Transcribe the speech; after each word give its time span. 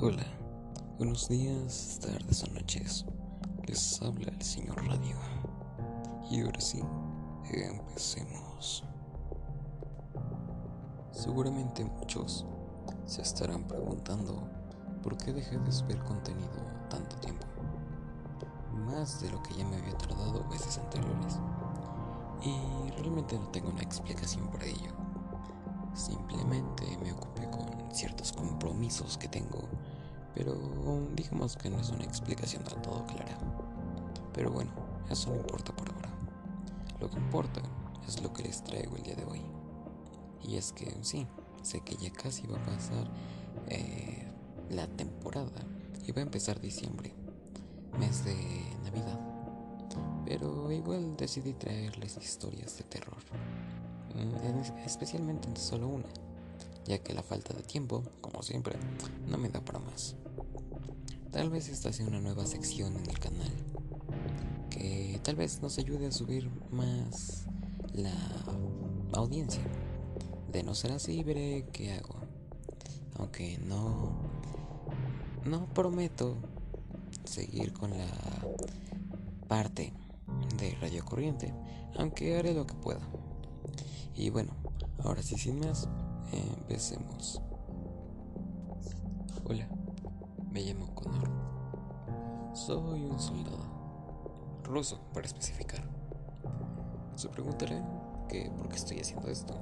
Hola, 0.00 0.22
buenos 0.96 1.28
días, 1.28 1.98
tardes 2.00 2.44
o 2.44 2.46
noches. 2.52 3.04
Les 3.66 4.00
habla 4.00 4.30
el 4.30 4.40
señor 4.40 4.76
Radio. 4.86 5.16
Y 6.30 6.40
ahora 6.42 6.60
sí, 6.60 6.80
empecemos. 7.52 8.84
Seguramente 11.10 11.84
muchos 11.84 12.46
se 13.06 13.22
estarán 13.22 13.66
preguntando 13.66 14.48
por 15.02 15.16
qué 15.16 15.32
dejé 15.32 15.58
de 15.58 15.72
subir 15.72 15.98
contenido 16.04 16.62
tanto 16.88 17.16
tiempo. 17.16 17.48
Más 18.86 19.20
de 19.20 19.32
lo 19.32 19.42
que 19.42 19.54
ya 19.54 19.66
me 19.66 19.78
había 19.78 19.98
tardado 19.98 20.48
veces 20.48 20.78
anteriores. 20.78 21.40
Y 22.40 22.90
realmente 22.92 23.36
no 23.36 23.48
tengo 23.48 23.70
una 23.70 23.82
explicación 23.82 24.46
para 24.46 24.66
ello. 24.66 24.92
Simplemente 25.92 26.84
me 27.02 27.12
ocupé 27.12 27.50
con 27.50 27.66
ciertos 27.92 28.32
compromisos 28.32 29.18
que 29.18 29.26
tengo 29.26 29.66
pero 30.38 30.56
digamos 31.16 31.56
que 31.56 31.68
no 31.68 31.80
es 31.80 31.90
una 31.90 32.04
explicación 32.04 32.62
del 32.62 32.80
todo 32.80 33.04
clara. 33.06 33.36
Pero 34.32 34.52
bueno, 34.52 34.70
eso 35.10 35.30
no 35.30 35.36
importa 35.36 35.74
por 35.74 35.90
ahora. 35.90 36.10
Lo 37.00 37.10
que 37.10 37.16
importa 37.16 37.60
es 38.06 38.22
lo 38.22 38.32
que 38.32 38.44
les 38.44 38.62
traigo 38.62 38.96
el 38.96 39.02
día 39.02 39.16
de 39.16 39.24
hoy. 39.24 39.42
Y 40.44 40.54
es 40.54 40.70
que 40.72 40.96
sí, 41.02 41.26
sé 41.62 41.80
que 41.80 41.96
ya 41.96 42.12
casi 42.12 42.46
va 42.46 42.56
a 42.56 42.64
pasar 42.64 43.10
eh, 43.66 44.30
la 44.70 44.86
temporada 44.86 45.60
y 46.06 46.12
va 46.12 46.20
a 46.20 46.22
empezar 46.22 46.60
diciembre, 46.60 47.12
mes 47.98 48.24
de 48.24 48.36
Navidad. 48.84 49.18
Pero 50.24 50.70
igual 50.70 51.16
decidí 51.16 51.52
traerles 51.54 52.16
historias 52.16 52.78
de 52.78 52.84
terror, 52.84 53.18
mm, 54.14 54.86
especialmente 54.86 55.48
solo 55.56 55.88
una, 55.88 56.08
ya 56.86 56.98
que 56.98 57.12
la 57.12 57.24
falta 57.24 57.54
de 57.54 57.62
tiempo, 57.62 58.04
como 58.20 58.42
siempre, 58.42 58.78
no 59.26 59.36
me 59.36 59.48
da 59.48 59.60
para 59.60 59.80
más. 59.80 60.14
Tal 61.32 61.50
vez 61.50 61.68
esta 61.68 61.92
sea 61.92 62.06
una 62.06 62.20
nueva 62.20 62.46
sección 62.46 62.96
en 62.96 63.10
el 63.10 63.18
canal 63.18 63.52
que 64.70 65.20
tal 65.22 65.36
vez 65.36 65.60
nos 65.60 65.78
ayude 65.78 66.06
a 66.06 66.12
subir 66.12 66.50
más 66.70 67.46
la 67.92 68.14
audiencia. 69.12 69.62
De 70.50 70.62
no 70.62 70.74
ser 70.74 70.92
así, 70.92 71.22
veré 71.22 71.66
qué 71.72 71.92
hago. 71.92 72.14
Aunque 73.18 73.58
no 73.58 74.28
no 75.44 75.66
prometo 75.72 76.36
seguir 77.24 77.72
con 77.72 77.90
la 77.90 78.06
parte 79.48 79.92
de 80.58 80.76
radio 80.80 81.04
corriente, 81.04 81.54
aunque 81.96 82.36
haré 82.36 82.54
lo 82.54 82.66
que 82.66 82.74
pueda. 82.74 83.00
Y 84.14 84.30
bueno, 84.30 84.52
ahora 85.04 85.22
sí 85.22 85.36
sin 85.36 85.60
más, 85.60 85.88
empecemos. 86.32 87.40
Hola. 89.44 89.77
Me 90.50 90.62
llamo 90.62 90.94
Connor. 90.94 91.28
Soy 92.54 93.04
un 93.04 93.20
soldado. 93.20 93.66
Ruso, 94.64 94.98
para 95.12 95.26
especificar. 95.26 95.82
Se 97.16 97.28
preguntaré 97.28 97.82
que 98.30 98.50
por 98.56 98.70
qué 98.70 98.76
estoy 98.76 98.98
haciendo 98.98 99.28
esto. 99.28 99.54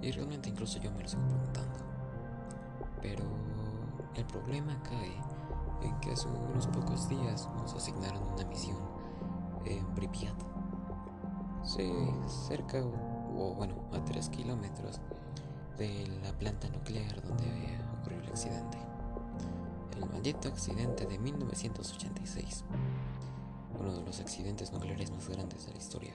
Y 0.00 0.12
realmente 0.12 0.48
incluso 0.48 0.78
yo 0.78 0.90
me 0.92 1.02
lo 1.02 1.08
sigo 1.08 1.22
preguntando. 1.28 1.78
Pero 3.02 3.24
el 4.14 4.24
problema 4.24 4.82
cae 4.82 5.14
en 5.82 6.00
que 6.00 6.12
hace 6.12 6.26
unos 6.26 6.66
pocos 6.68 7.06
días 7.10 7.46
nos 7.56 7.74
asignaron 7.74 8.22
una 8.32 8.46
misión 8.46 8.78
en 9.66 9.84
Pripyat. 9.94 10.36
Sí, 11.64 11.92
cerca 12.48 12.78
o 12.82 13.54
bueno, 13.54 13.74
a 13.92 14.02
3 14.02 14.30
kilómetros 14.30 15.02
de 15.76 16.06
la 16.22 16.32
planta 16.32 16.66
nuclear 16.70 17.22
donde 17.22 17.78
ocurrió 18.00 18.20
el 18.20 18.28
accidente 18.28 18.85
el 19.96 20.08
maldito 20.08 20.48
accidente 20.48 21.06
de 21.06 21.18
1986, 21.18 22.64
uno 23.78 23.94
de 23.94 24.02
los 24.02 24.20
accidentes 24.20 24.72
nucleares 24.72 25.10
más 25.10 25.28
grandes 25.28 25.66
de 25.66 25.72
la 25.72 25.78
historia. 25.78 26.14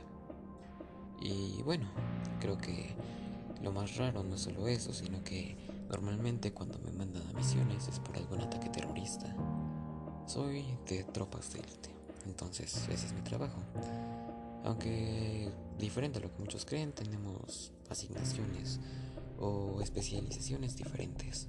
Y 1.19 1.61
bueno, 1.63 1.87
creo 2.39 2.57
que 2.57 2.95
lo 3.61 3.71
más 3.71 3.97
raro 3.97 4.23
no 4.23 4.35
es 4.35 4.41
solo 4.41 4.67
eso, 4.67 4.93
sino 4.93 5.23
que 5.23 5.55
normalmente 5.89 6.51
cuando 6.51 6.79
me 6.79 6.91
mandan 6.91 7.27
a 7.27 7.33
misiones 7.33 7.87
es 7.87 7.99
por 7.99 8.17
algún 8.17 8.41
ataque 8.41 8.69
terrorista. 8.69 9.35
Soy 10.25 10.65
de 10.87 11.03
tropas 11.03 11.53
de 11.53 11.59
élite, 11.59 11.89
entonces 12.25 12.87
ese 12.89 13.07
es 13.07 13.13
mi 13.13 13.21
trabajo. 13.21 13.61
Aunque 14.63 15.51
diferente 15.77 16.19
a 16.19 16.21
lo 16.21 16.31
que 16.31 16.39
muchos 16.39 16.65
creen, 16.65 16.91
tenemos 16.91 17.71
asignaciones 17.89 18.79
o 19.39 19.81
especializaciones 19.81 20.75
diferentes. 20.75 21.47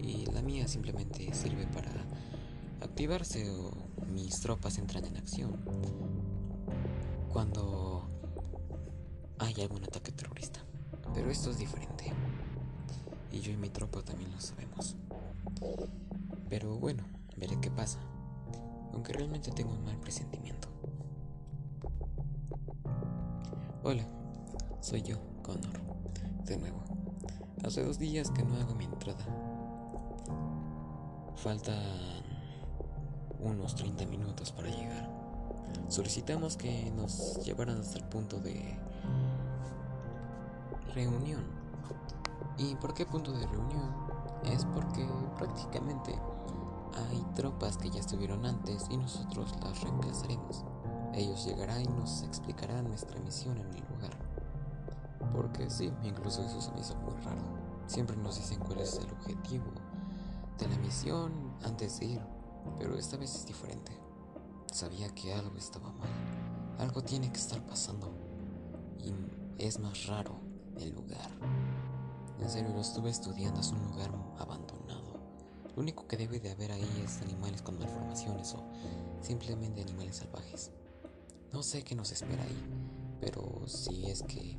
Y 0.00 0.26
la 0.26 0.42
mía 0.42 0.68
simplemente 0.68 1.32
sirve 1.34 1.66
para 1.66 1.90
activarse 2.80 3.50
o 3.50 3.70
mis 4.12 4.40
tropas 4.40 4.78
entran 4.78 5.04
en 5.04 5.16
acción 5.16 5.52
cuando 7.32 8.08
hay 9.38 9.60
algún 9.62 9.84
ataque 9.84 10.12
terrorista. 10.12 10.60
Pero 11.14 11.30
esto 11.30 11.50
es 11.50 11.58
diferente. 11.58 12.12
Y 13.32 13.40
yo 13.40 13.52
y 13.52 13.56
mi 13.56 13.70
tropa 13.70 14.02
también 14.02 14.30
lo 14.32 14.40
sabemos. 14.40 14.96
Pero 16.48 16.78
bueno, 16.78 17.04
veré 17.36 17.58
qué 17.60 17.70
pasa. 17.70 17.98
Aunque 18.92 19.12
realmente 19.12 19.50
tengo 19.50 19.72
un 19.72 19.84
mal 19.84 19.98
presentimiento. 19.98 20.68
Hola, 23.84 24.06
soy 24.80 25.02
yo, 25.02 25.18
Connor. 25.42 25.80
De 26.44 26.56
nuevo. 26.56 26.82
Hace 27.64 27.84
dos 27.84 27.98
días 27.98 28.30
que 28.30 28.42
no 28.42 28.56
hago 28.56 28.74
mi 28.74 28.86
entrada. 28.86 29.24
Faltan 31.42 31.78
unos 33.38 33.76
30 33.76 34.06
minutos 34.06 34.50
para 34.50 34.68
llegar. 34.68 35.08
Solicitamos 35.88 36.56
que 36.56 36.90
nos 36.96 37.44
llevaran 37.44 37.78
hasta 37.78 37.98
el 37.98 38.04
punto 38.06 38.40
de 38.40 38.76
reunión. 40.94 41.44
¿Y 42.56 42.74
por 42.74 42.92
qué 42.92 43.06
punto 43.06 43.30
de 43.30 43.46
reunión? 43.46 43.94
Es 44.46 44.64
porque 44.64 45.08
prácticamente 45.36 46.18
hay 47.08 47.24
tropas 47.36 47.78
que 47.78 47.90
ya 47.90 48.00
estuvieron 48.00 48.44
antes 48.44 48.86
y 48.90 48.96
nosotros 48.96 49.54
las 49.62 49.80
reemplazaremos. 49.80 50.64
Ellos 51.14 51.46
llegarán 51.46 51.82
y 51.82 51.88
nos 51.88 52.24
explicarán 52.24 52.88
nuestra 52.88 53.20
misión 53.20 53.58
en 53.58 53.74
el 53.74 53.84
lugar. 53.92 54.18
Porque 55.32 55.70
sí, 55.70 55.92
incluso 56.02 56.42
eso 56.42 56.60
se 56.60 56.72
me 56.72 56.80
hizo 56.80 56.96
muy 56.96 57.14
raro. 57.22 57.42
Siempre 57.86 58.16
nos 58.16 58.36
dicen 58.36 58.58
cuál 58.58 58.80
es 58.80 58.98
el 58.98 59.08
objetivo 59.12 59.77
misión 60.66 61.32
antes 61.62 62.00
de 62.00 62.06
ir, 62.06 62.20
pero 62.78 62.98
esta 62.98 63.16
vez 63.16 63.34
es 63.34 63.46
diferente. 63.46 63.92
Sabía 64.72 65.08
que 65.14 65.32
algo 65.32 65.56
estaba 65.56 65.92
mal. 65.92 66.08
Algo 66.78 67.02
tiene 67.02 67.30
que 67.30 67.38
estar 67.38 67.64
pasando. 67.66 68.12
Y 68.98 69.12
es 69.62 69.78
más 69.78 70.06
raro 70.06 70.40
el 70.76 70.94
lugar. 70.94 71.30
En 72.40 72.48
serio, 72.48 72.70
lo 72.70 72.80
estuve 72.80 73.10
estudiando, 73.10 73.60
es 73.60 73.70
un 73.70 73.82
lugar 73.84 74.10
abandonado. 74.38 75.18
Lo 75.74 75.82
único 75.82 76.06
que 76.06 76.16
debe 76.16 76.40
de 76.40 76.50
haber 76.50 76.72
ahí 76.72 77.02
es 77.04 77.20
animales 77.22 77.62
con 77.62 77.78
malformaciones 77.78 78.54
o 78.54 78.64
simplemente 79.20 79.82
animales 79.82 80.16
salvajes. 80.16 80.72
No 81.52 81.62
sé 81.62 81.82
qué 81.82 81.94
nos 81.94 82.12
espera 82.12 82.42
ahí, 82.42 82.64
pero 83.20 83.66
si 83.66 84.06
es 84.06 84.22
que 84.22 84.58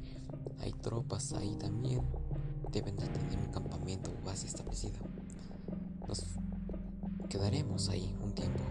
hay 0.60 0.74
tropas 0.74 1.34
ahí 1.34 1.56
también, 1.56 2.02
deben 2.72 2.96
de 2.98 3.08
tener 3.08 3.38
un 3.38 3.52
campamento 3.52 4.12
o 4.12 4.26
base 4.26 4.48
establecida. 4.48 5.00
Nos 6.10 6.26
quedaremos 7.30 7.88
ahí 7.90 8.18
un 8.24 8.34
tiempo, 8.34 8.64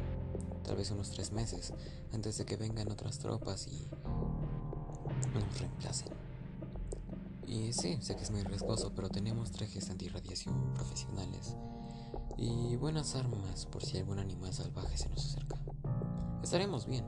tal 0.64 0.74
vez 0.74 0.90
unos 0.90 1.10
tres 1.12 1.30
meses, 1.30 1.72
antes 2.12 2.36
de 2.36 2.44
que 2.44 2.56
vengan 2.56 2.90
otras 2.90 3.20
tropas 3.20 3.68
y 3.68 3.88
nos 5.32 5.60
reemplacen. 5.60 6.08
Y 7.46 7.72
sí, 7.72 7.96
sé 8.00 8.16
que 8.16 8.24
es 8.24 8.32
muy 8.32 8.42
riesgoso, 8.42 8.92
pero 8.92 9.08
tenemos 9.08 9.52
trajes 9.52 9.88
antirradiación 9.88 10.74
profesionales 10.74 11.54
y 12.36 12.74
buenas 12.74 13.14
armas 13.14 13.66
por 13.66 13.84
si 13.84 13.98
algún 13.98 14.18
animal 14.18 14.52
salvaje 14.52 14.96
se 14.96 15.08
nos 15.08 15.24
acerca. 15.24 15.60
Estaremos 16.42 16.86
bien. 16.86 17.04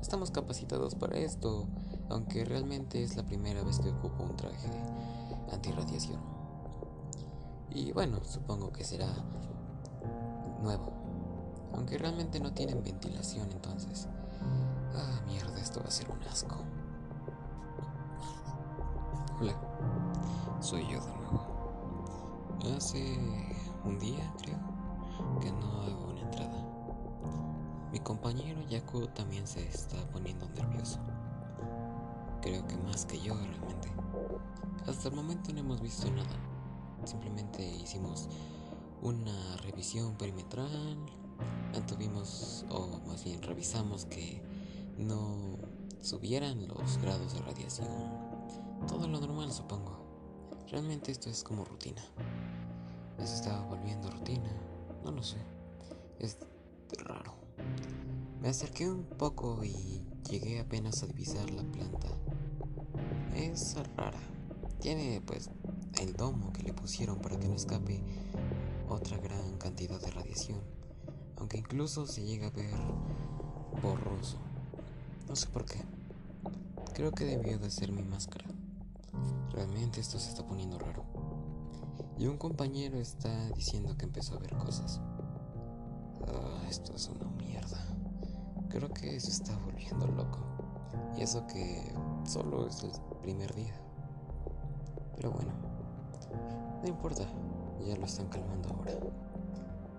Estamos 0.00 0.30
capacitados 0.30 0.94
para 0.94 1.18
esto, 1.18 1.68
aunque 2.08 2.46
realmente 2.46 3.02
es 3.02 3.14
la 3.14 3.26
primera 3.26 3.62
vez 3.62 3.78
que 3.80 3.90
ocupo 3.90 4.22
un 4.22 4.38
traje 4.38 4.70
antirradiación. 5.52 6.20
Y 7.74 7.92
bueno, 7.92 8.24
supongo 8.24 8.72
que 8.72 8.82
será 8.82 9.12
nuevo, 10.60 10.92
aunque 11.74 11.98
realmente 11.98 12.40
no 12.40 12.52
tienen 12.52 12.82
ventilación 12.82 13.50
entonces. 13.52 14.08
Ah, 14.94 15.20
mierda, 15.26 15.60
esto 15.60 15.80
va 15.80 15.86
a 15.86 15.90
ser 15.90 16.10
un 16.10 16.22
asco. 16.24 16.56
Hola, 19.40 19.54
soy 20.60 20.82
yo 20.90 21.00
de 21.00 21.12
nuevo. 21.14 21.56
Hace 22.76 23.18
un 23.84 23.98
día, 23.98 24.32
creo, 24.38 24.58
que 25.40 25.52
no 25.52 25.82
hago 25.82 26.08
una 26.12 26.20
entrada. 26.22 26.64
Mi 27.92 28.00
compañero 28.00 28.60
Yaku 28.68 29.06
también 29.08 29.46
se 29.46 29.66
está 29.66 29.98
poniendo 30.10 30.48
nervioso. 30.48 30.98
Creo 32.40 32.66
que 32.66 32.76
más 32.78 33.06
que 33.06 33.20
yo 33.20 33.34
realmente. 33.34 33.92
Hasta 34.86 35.08
el 35.08 35.14
momento 35.14 35.52
no 35.52 35.60
hemos 35.60 35.80
visto 35.80 36.10
nada. 36.10 36.36
Simplemente 37.04 37.64
hicimos 37.64 38.28
una 39.06 39.56
revisión 39.58 40.16
perimetral, 40.16 40.98
tuvimos, 41.86 42.64
o 42.70 42.98
más 43.06 43.22
bien 43.22 43.40
revisamos 43.40 44.04
que 44.06 44.42
no 44.98 45.58
subieran 46.00 46.66
los 46.66 46.98
grados 46.98 47.34
de 47.34 47.38
radiación. 47.40 47.86
Todo 48.88 49.06
lo 49.06 49.20
normal, 49.20 49.52
supongo. 49.52 49.96
Realmente 50.72 51.12
esto 51.12 51.30
es 51.30 51.44
como 51.44 51.64
rutina. 51.64 52.02
Se 53.18 53.34
estaba 53.34 53.60
volviendo 53.66 54.10
rutina, 54.10 54.50
no 55.04 55.12
lo 55.12 55.22
sé. 55.22 55.38
Es 56.18 56.38
raro. 57.04 57.32
Me 58.40 58.48
acerqué 58.48 58.90
un 58.90 59.04
poco 59.04 59.62
y 59.62 60.02
llegué 60.28 60.58
apenas 60.58 61.04
a 61.04 61.06
divisar 61.06 61.48
la 61.50 61.62
planta. 61.62 62.08
Es 63.36 63.76
rara. 63.96 64.18
Tiene 64.80 65.22
pues 65.24 65.48
el 66.00 66.14
domo 66.14 66.52
que 66.52 66.64
le 66.64 66.72
pusieron 66.72 67.20
para 67.20 67.38
que 67.38 67.46
no 67.46 67.54
escape 67.54 68.02
otra 68.88 69.18
gran 69.18 69.58
cantidad 69.58 70.00
de 70.00 70.10
radiación, 70.10 70.60
aunque 71.36 71.58
incluso 71.58 72.06
se 72.06 72.24
llega 72.24 72.48
a 72.48 72.50
ver 72.50 72.74
borroso. 73.82 74.38
No 75.28 75.36
sé 75.36 75.48
por 75.48 75.64
qué. 75.64 75.82
Creo 76.94 77.12
que 77.12 77.24
debió 77.24 77.58
de 77.58 77.70
ser 77.70 77.92
mi 77.92 78.02
máscara. 78.02 78.46
Realmente 79.52 80.00
esto 80.00 80.18
se 80.18 80.30
está 80.30 80.46
poniendo 80.46 80.78
raro. 80.78 81.04
Y 82.18 82.26
un 82.26 82.38
compañero 82.38 82.98
está 82.98 83.50
diciendo 83.50 83.96
que 83.96 84.04
empezó 84.04 84.36
a 84.36 84.38
ver 84.38 84.56
cosas. 84.56 85.00
Ah, 86.28 86.62
esto 86.68 86.94
es 86.94 87.08
una 87.08 87.28
mierda. 87.32 87.78
Creo 88.70 88.88
que 88.88 89.18
se 89.20 89.30
está 89.30 89.56
volviendo 89.58 90.06
loco. 90.06 90.38
Y 91.16 91.22
eso 91.22 91.46
que 91.46 91.92
solo 92.24 92.66
es 92.66 92.82
el 92.82 92.92
primer 93.22 93.54
día. 93.54 93.74
Pero 95.16 95.32
bueno, 95.32 95.52
no 96.82 96.88
importa, 96.88 97.26
ya 97.84 97.96
lo 97.96 98.06
están 98.06 98.28
calmando 98.28 98.68
ahora. 98.70 98.92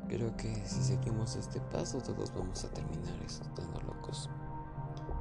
Creo 0.07 0.35
que 0.37 0.55
si 0.65 0.81
seguimos 0.81 1.35
este 1.35 1.59
paso 1.59 1.99
todos 1.99 2.33
vamos 2.33 2.63
a 2.63 2.69
terminar 2.69 3.21
estando 3.25 3.81
locos. 3.81 4.29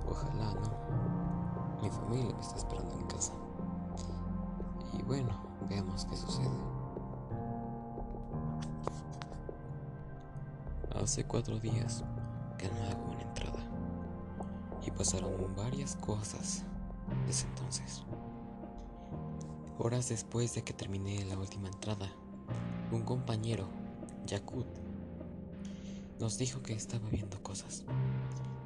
Ojalá, 0.08 0.54
¿no? 0.54 1.82
Mi 1.82 1.90
familia 1.90 2.34
me 2.34 2.40
está 2.40 2.56
esperando 2.56 2.94
en 2.94 3.06
casa. 3.06 3.32
Y 4.92 5.02
bueno, 5.02 5.30
veamos 5.68 6.04
qué 6.04 6.16
sucede. 6.16 6.48
Hace 10.94 11.24
cuatro 11.24 11.58
días 11.58 12.04
que 12.56 12.68
no 12.68 12.82
hago 12.84 13.12
una 13.12 13.22
entrada. 13.22 13.58
Y 14.86 14.90
pasaron 14.92 15.32
varias 15.56 15.96
cosas 15.96 16.62
desde 17.26 17.48
entonces. 17.48 18.04
Horas 19.78 20.08
después 20.08 20.54
de 20.54 20.62
que 20.62 20.72
terminé 20.72 21.24
la 21.24 21.36
última 21.36 21.68
entrada, 21.68 22.08
un 22.92 23.02
compañero, 23.02 23.68
Yakut, 24.26 24.66
nos 26.20 26.38
dijo 26.38 26.62
que 26.62 26.72
estaba 26.72 27.08
viendo 27.08 27.42
cosas. 27.42 27.84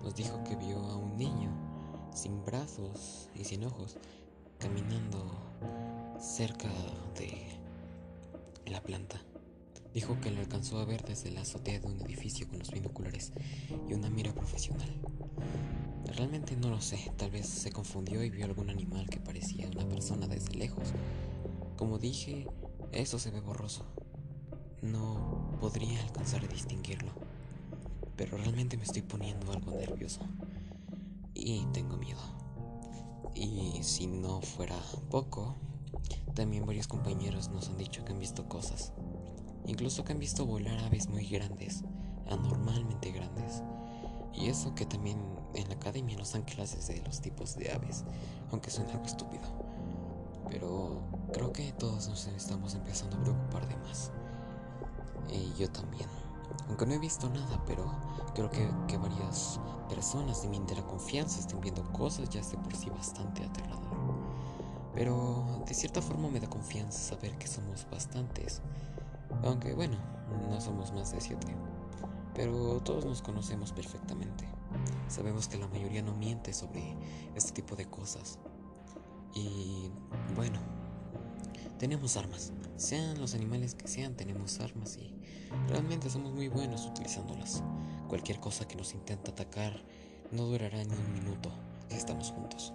Nos 0.02 0.14
dijo 0.14 0.42
que 0.44 0.56
vio 0.56 0.78
a 0.78 0.96
un 0.96 1.16
niño 1.16 1.50
sin 2.14 2.44
brazos 2.44 3.28
y 3.34 3.44
sin 3.44 3.64
ojos 3.64 3.96
caminando 4.58 5.24
cerca 6.18 6.68
de 7.18 7.48
la 8.66 8.82
planta. 8.82 9.20
Dijo 9.94 10.20
que 10.20 10.30
lo 10.30 10.40
alcanzó 10.40 10.78
a 10.78 10.84
ver 10.84 11.02
desde 11.02 11.30
la 11.30 11.40
azotea 11.40 11.80
de 11.80 11.86
un 11.86 12.00
edificio 12.00 12.46
con 12.48 12.60
los 12.60 12.70
binoculares 12.70 13.32
y 13.88 13.94
una 13.94 14.10
mira 14.10 14.32
profesional. 14.32 14.88
Realmente 16.16 16.56
no 16.56 16.70
lo 16.70 16.80
sé, 16.80 17.10
tal 17.16 17.30
vez 17.30 17.46
se 17.46 17.72
confundió 17.72 18.22
y 18.22 18.30
vio 18.30 18.44
algún 18.44 18.70
animal 18.70 19.08
que 19.08 19.18
parecía 19.18 19.68
una 19.68 19.88
persona 19.88 20.28
desde 20.28 20.54
lejos. 20.54 20.92
Como 21.76 21.98
dije, 21.98 22.46
eso 22.92 23.18
se 23.18 23.30
ve 23.30 23.40
borroso. 23.40 23.84
No 24.82 25.56
podría 25.60 26.02
alcanzar 26.02 26.44
a 26.44 26.48
distinguirlo. 26.48 27.12
Pero 28.16 28.36
realmente 28.36 28.76
me 28.76 28.84
estoy 28.84 29.02
poniendo 29.02 29.52
algo 29.52 29.72
nervioso. 29.72 30.20
Y 31.34 31.66
tengo 31.72 31.96
miedo. 31.96 32.20
Y 33.34 33.82
si 33.82 34.06
no 34.06 34.40
fuera 34.40 34.76
poco, 35.10 35.56
también 36.34 36.66
varios 36.66 36.88
compañeros 36.88 37.50
nos 37.50 37.68
han 37.68 37.78
dicho 37.78 38.04
que 38.04 38.12
han 38.12 38.18
visto 38.18 38.48
cosas. 38.48 38.92
Incluso 39.66 40.04
que 40.04 40.12
han 40.12 40.18
visto 40.18 40.46
volar 40.46 40.78
aves 40.80 41.08
muy 41.08 41.26
grandes, 41.26 41.84
anormalmente 42.28 43.12
grandes. 43.12 43.62
Y 44.32 44.46
eso 44.46 44.74
que 44.74 44.86
también 44.86 45.18
en 45.54 45.68
la 45.68 45.74
academia 45.74 46.16
nos 46.16 46.32
dan 46.32 46.42
clases 46.42 46.88
de 46.88 47.02
los 47.02 47.20
tipos 47.20 47.56
de 47.56 47.72
aves, 47.72 48.04
aunque 48.50 48.70
suena 48.70 48.92
algo 48.92 49.04
estúpido. 49.04 49.42
Pero 50.50 51.02
creo 51.32 51.52
que 51.52 51.72
todos 51.72 52.08
nos 52.08 52.26
estamos 52.26 52.74
empezando 52.74 53.16
a 53.16 53.22
preocupar 53.22 53.68
de 53.68 53.76
más. 53.76 54.10
Y 55.32 55.54
yo 55.58 55.70
también. 55.70 56.08
Aunque 56.68 56.86
no 56.86 56.94
he 56.94 56.98
visto 56.98 57.28
nada, 57.28 57.62
pero 57.66 57.90
creo 58.34 58.50
que, 58.50 58.68
que 58.88 58.96
varias 58.96 59.60
personas 59.88 60.42
de 60.42 60.48
mi 60.48 60.56
entera 60.56 60.86
confianza 60.86 61.40
estén 61.40 61.60
viendo 61.60 61.82
cosas 61.92 62.28
ya 62.30 62.40
de 62.42 62.56
por 62.58 62.74
sí 62.74 62.90
bastante 62.90 63.44
aterrador. 63.44 63.90
Pero 64.94 65.62
de 65.66 65.74
cierta 65.74 66.02
forma 66.02 66.28
me 66.28 66.40
da 66.40 66.48
confianza 66.48 66.98
saber 66.98 67.38
que 67.38 67.46
somos 67.46 67.86
bastantes. 67.90 68.60
Aunque 69.42 69.74
bueno, 69.74 69.96
no 70.48 70.60
somos 70.60 70.92
más 70.92 71.12
de 71.12 71.20
siete. 71.20 71.54
Pero 72.34 72.80
todos 72.80 73.04
nos 73.04 73.22
conocemos 73.22 73.72
perfectamente. 73.72 74.48
Sabemos 75.08 75.48
que 75.48 75.58
la 75.58 75.68
mayoría 75.68 76.02
no 76.02 76.14
miente 76.14 76.52
sobre 76.52 76.96
este 77.34 77.52
tipo 77.52 77.76
de 77.76 77.86
cosas. 77.86 78.38
Y 79.34 79.90
bueno, 80.34 80.58
tenemos 81.78 82.16
armas. 82.16 82.52
Sean 82.76 83.18
los 83.20 83.34
animales 83.34 83.74
que 83.74 83.88
sean, 83.88 84.16
tenemos 84.16 84.60
armas 84.60 84.96
y 84.96 85.19
realmente 85.68 86.10
somos 86.10 86.32
muy 86.32 86.48
buenos 86.48 86.86
utilizándolas. 86.86 87.62
Cualquier 88.08 88.40
cosa 88.40 88.66
que 88.66 88.76
nos 88.76 88.94
intente 88.94 89.30
atacar 89.30 89.82
no 90.30 90.44
durará 90.44 90.82
ni 90.84 90.94
un 90.94 91.12
minuto 91.12 91.50
estamos 91.96 92.30
juntos. 92.30 92.72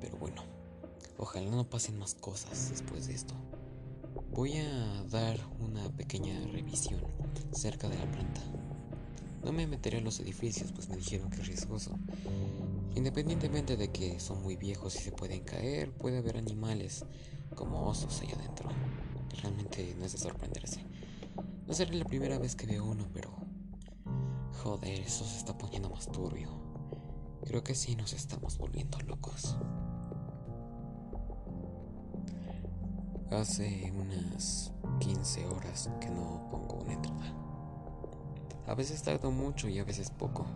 Pero 0.00 0.16
bueno, 0.18 0.42
ojalá 1.18 1.50
no 1.50 1.68
pasen 1.68 1.98
más 1.98 2.14
cosas 2.14 2.70
después 2.70 3.06
de 3.06 3.14
esto. 3.14 3.34
Voy 4.32 4.56
a 4.58 5.04
dar 5.04 5.38
una 5.58 5.88
pequeña 5.90 6.38
revisión 6.48 7.00
cerca 7.52 7.88
de 7.88 7.98
la 7.98 8.10
planta. 8.10 8.40
No 9.44 9.52
me 9.52 9.66
meteré 9.66 9.98
en 9.98 10.04
los 10.04 10.20
edificios, 10.20 10.72
pues 10.72 10.88
me 10.88 10.96
dijeron 10.96 11.30
que 11.30 11.40
es 11.40 11.46
riesgoso. 11.46 11.98
Independientemente 12.94 13.76
de 13.76 13.90
que 13.90 14.20
son 14.20 14.42
muy 14.42 14.56
viejos 14.56 14.96
y 14.96 14.98
se 14.98 15.12
pueden 15.12 15.44
caer, 15.44 15.92
puede 15.92 16.18
haber 16.18 16.36
animales 16.36 17.04
como 17.54 17.88
osos 17.88 18.20
allá 18.20 18.34
adentro. 18.36 18.68
Realmente 19.42 19.94
no 19.98 20.04
es 20.04 20.12
de 20.12 20.18
sorprenderse. 20.18 20.84
No 21.70 21.76
será 21.76 21.94
la 21.94 22.04
primera 22.04 22.36
vez 22.36 22.56
que 22.56 22.66
veo 22.66 22.84
uno, 22.84 23.06
pero... 23.14 23.30
Joder, 24.60 25.02
eso 25.02 25.24
se 25.24 25.38
está 25.38 25.56
poniendo 25.56 25.88
más 25.88 26.10
turbio. 26.10 26.48
Creo 27.44 27.62
que 27.62 27.76
sí 27.76 27.94
nos 27.94 28.12
estamos 28.12 28.58
volviendo 28.58 28.98
locos. 29.02 29.56
Hace 33.30 33.92
unas 33.94 34.72
15 34.98 35.46
horas 35.46 35.88
que 36.00 36.10
no 36.10 36.48
pongo 36.50 36.80
una 36.82 36.94
entrada. 36.94 37.36
A 38.66 38.74
veces 38.74 39.04
tardo 39.04 39.30
mucho 39.30 39.68
y 39.68 39.78
a 39.78 39.84
veces 39.84 40.10
poco. 40.10 40.46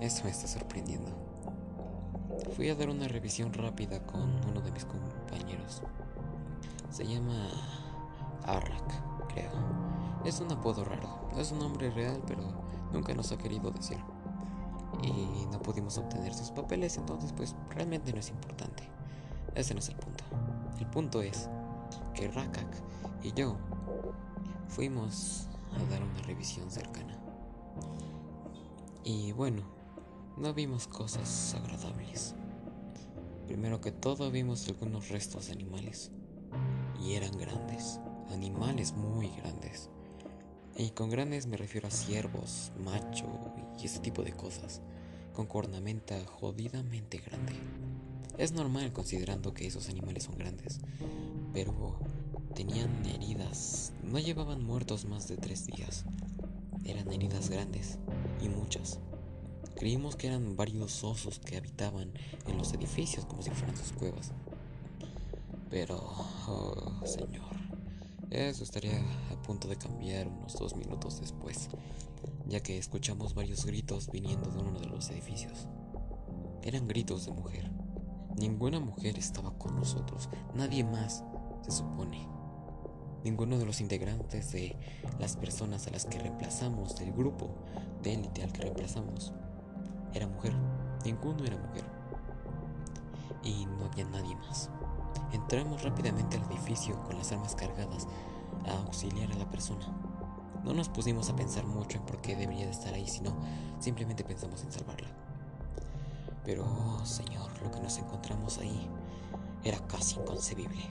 Esto 0.00 0.22
me 0.22 0.30
está 0.30 0.46
sorprendiendo. 0.46 1.10
Fui 2.54 2.68
a 2.68 2.76
dar 2.76 2.90
una 2.90 3.08
revisión 3.08 3.52
rápida 3.52 4.06
con 4.06 4.22
uno 4.48 4.60
de 4.60 4.70
mis 4.70 4.84
compañeros. 4.84 5.82
Se 6.90 7.04
llama 7.04 7.50
Arrak, 8.44 9.26
creo. 9.26 9.91
Es 10.24 10.40
un 10.40 10.52
apodo 10.52 10.84
raro. 10.84 11.28
Es 11.36 11.52
un 11.52 11.58
nombre 11.58 11.90
real, 11.90 12.22
pero 12.26 12.42
nunca 12.92 13.14
nos 13.14 13.32
ha 13.32 13.38
querido 13.38 13.70
decir. 13.70 13.98
Y 15.02 15.46
no 15.50 15.60
pudimos 15.60 15.98
obtener 15.98 16.32
sus 16.34 16.50
papeles, 16.50 16.96
entonces 16.96 17.32
pues 17.32 17.56
realmente 17.70 18.12
no 18.12 18.20
es 18.20 18.28
importante. 18.30 18.88
Ese 19.54 19.74
no 19.74 19.80
es 19.80 19.88
el 19.88 19.96
punto. 19.96 20.24
El 20.78 20.86
punto 20.86 21.22
es 21.22 21.48
que 22.14 22.28
Rakak 22.28 22.68
y 23.22 23.32
yo 23.32 23.56
fuimos 24.68 25.48
a 25.72 25.90
dar 25.90 26.02
una 26.02 26.22
revisión 26.22 26.70
cercana. 26.70 27.18
Y 29.04 29.32
bueno, 29.32 29.62
no 30.36 30.54
vimos 30.54 30.86
cosas 30.86 31.54
agradables. 31.54 32.36
Primero 33.46 33.80
que 33.80 33.90
todo 33.90 34.30
vimos 34.30 34.68
algunos 34.68 35.08
restos 35.08 35.46
de 35.46 35.52
animales. 35.52 36.12
Y 37.00 37.14
eran 37.14 37.36
grandes, 37.36 38.00
animales 38.30 38.92
muy 38.92 39.28
grandes. 39.30 39.90
Y 40.76 40.90
con 40.90 41.10
grandes 41.10 41.46
me 41.46 41.56
refiero 41.56 41.88
a 41.88 41.90
ciervos, 41.90 42.72
macho 42.82 43.26
y 43.80 43.86
ese 43.86 44.00
tipo 44.00 44.22
de 44.22 44.32
cosas, 44.32 44.80
con 45.34 45.46
cornamenta 45.46 46.18
jodidamente 46.24 47.18
grande. 47.18 47.52
Es 48.38 48.52
normal 48.52 48.92
considerando 48.92 49.52
que 49.52 49.66
esos 49.66 49.88
animales 49.90 50.24
son 50.24 50.38
grandes, 50.38 50.80
pero 51.52 51.98
tenían 52.54 53.04
heridas. 53.06 53.92
No 54.02 54.18
llevaban 54.18 54.64
muertos 54.64 55.04
más 55.04 55.28
de 55.28 55.36
tres 55.36 55.66
días. 55.66 56.04
Eran 56.84 57.12
heridas 57.12 57.50
grandes 57.50 57.98
y 58.40 58.48
muchas. 58.48 58.98
Creímos 59.76 60.16
que 60.16 60.28
eran 60.28 60.56
varios 60.56 61.04
osos 61.04 61.38
que 61.38 61.56
habitaban 61.56 62.12
en 62.46 62.58
los 62.58 62.72
edificios 62.72 63.26
como 63.26 63.42
si 63.42 63.50
fueran 63.50 63.76
sus 63.76 63.92
cuevas. 63.92 64.32
Pero, 65.70 65.96
oh, 66.48 67.00
señor, 67.04 67.51
Eso 68.32 68.64
estaría 68.64 68.98
a 69.30 69.42
punto 69.42 69.68
de 69.68 69.76
cambiar 69.76 70.26
unos 70.26 70.54
dos 70.54 70.74
minutos 70.74 71.20
después, 71.20 71.68
ya 72.46 72.62
que 72.62 72.78
escuchamos 72.78 73.34
varios 73.34 73.66
gritos 73.66 74.10
viniendo 74.10 74.50
de 74.50 74.58
uno 74.58 74.80
de 74.80 74.86
los 74.86 75.10
edificios. 75.10 75.68
Eran 76.62 76.88
gritos 76.88 77.26
de 77.26 77.32
mujer. 77.32 77.70
Ninguna 78.38 78.80
mujer 78.80 79.18
estaba 79.18 79.52
con 79.58 79.76
nosotros, 79.76 80.30
nadie 80.54 80.82
más, 80.82 81.22
se 81.60 81.72
supone. 81.72 82.26
Ninguno 83.22 83.58
de 83.58 83.66
los 83.66 83.82
integrantes 83.82 84.50
de 84.50 84.78
las 85.18 85.36
personas 85.36 85.86
a 85.86 85.90
las 85.90 86.06
que 86.06 86.18
reemplazamos, 86.18 86.96
del 86.96 87.12
grupo 87.12 87.50
de 88.02 88.14
élite 88.14 88.42
al 88.44 88.52
que 88.52 88.62
reemplazamos, 88.62 89.34
era 90.14 90.26
mujer. 90.26 90.54
Ninguno 91.04 91.44
era 91.44 91.58
mujer. 91.58 91.84
Y 93.44 93.66
no 93.66 93.84
había 93.84 94.06
nadie 94.06 94.34
más. 94.36 94.70
Entramos 95.32 95.82
rápidamente 95.82 96.36
al 96.36 96.44
edificio 96.50 97.02
con 97.04 97.16
las 97.16 97.32
armas 97.32 97.54
cargadas 97.54 98.06
a 98.66 98.72
auxiliar 98.84 99.30
a 99.32 99.36
la 99.36 99.48
persona. 99.48 99.86
No 100.64 100.72
nos 100.72 100.88
pusimos 100.88 101.28
a 101.28 101.36
pensar 101.36 101.66
mucho 101.66 101.98
en 101.98 102.04
por 102.04 102.20
qué 102.20 102.36
debería 102.36 102.66
de 102.66 102.72
estar 102.72 102.94
ahí, 102.94 103.06
sino 103.08 103.36
simplemente 103.80 104.24
pensamos 104.24 104.62
en 104.62 104.72
salvarla. 104.72 105.08
Pero, 106.44 106.64
oh, 106.64 107.04
Señor, 107.04 107.50
lo 107.62 107.70
que 107.70 107.80
nos 107.80 107.98
encontramos 107.98 108.58
ahí 108.58 108.88
era 109.64 109.78
casi 109.86 110.18
inconcebible. 110.18 110.82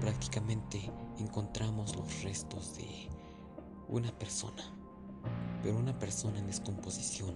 Prácticamente 0.00 0.90
encontramos 1.18 1.94
los 1.96 2.22
restos 2.22 2.76
de 2.76 3.08
una 3.88 4.10
persona, 4.18 4.62
pero 5.62 5.76
una 5.76 5.98
persona 5.98 6.38
en 6.38 6.46
descomposición. 6.46 7.34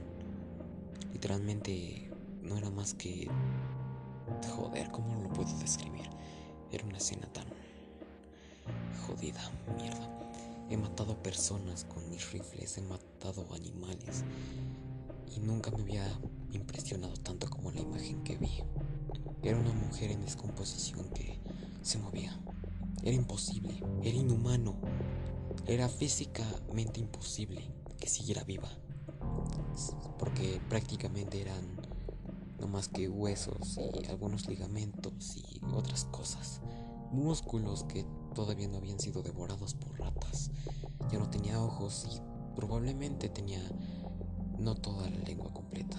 Literalmente 1.12 2.10
no 2.42 2.56
era 2.56 2.70
más 2.70 2.94
que... 2.94 3.28
Joder, 4.54 4.90
¿cómo 4.90 5.22
lo 5.22 5.32
puedo 5.32 5.52
describir? 5.58 6.08
Era 6.70 6.84
una 6.84 6.98
escena 6.98 7.26
tan... 7.32 7.46
Jodida, 9.06 9.40
mierda. 9.76 10.08
He 10.70 10.76
matado 10.76 11.22
personas 11.22 11.84
con 11.84 12.08
mis 12.10 12.30
rifles, 12.32 12.76
he 12.76 12.82
matado 12.82 13.46
animales 13.54 14.24
y 15.34 15.40
nunca 15.40 15.70
me 15.70 15.82
había 15.82 16.06
impresionado 16.52 17.14
tanto 17.14 17.48
como 17.48 17.70
la 17.70 17.80
imagen 17.80 18.22
que 18.22 18.36
vi. 18.36 18.62
Era 19.42 19.58
una 19.58 19.72
mujer 19.72 20.10
en 20.10 20.20
descomposición 20.20 21.08
que 21.10 21.40
se 21.80 21.98
movía. 21.98 22.38
Era 23.02 23.14
imposible, 23.14 23.82
era 24.02 24.16
inhumano, 24.16 24.76
era 25.66 25.88
físicamente 25.88 27.00
imposible 27.00 27.70
que 27.98 28.08
siguiera 28.08 28.44
viva. 28.44 28.68
Porque 30.18 30.60
prácticamente 30.68 31.40
eran 31.40 31.87
no 32.60 32.68
más 32.68 32.88
que 32.88 33.08
huesos 33.08 33.78
y 34.02 34.06
algunos 34.06 34.48
ligamentos 34.48 35.36
y 35.36 35.60
otras 35.72 36.04
cosas. 36.06 36.60
Músculos 37.12 37.84
que 37.84 38.04
todavía 38.34 38.68
no 38.68 38.78
habían 38.78 38.98
sido 38.98 39.22
devorados 39.22 39.74
por 39.74 39.98
ratas. 39.98 40.50
Ya 41.10 41.18
no 41.18 41.30
tenía 41.30 41.62
ojos 41.62 42.06
y 42.10 42.20
probablemente 42.54 43.28
tenía 43.28 43.60
no 44.58 44.74
toda 44.74 45.08
la 45.08 45.18
lengua 45.18 45.52
completa. 45.52 45.96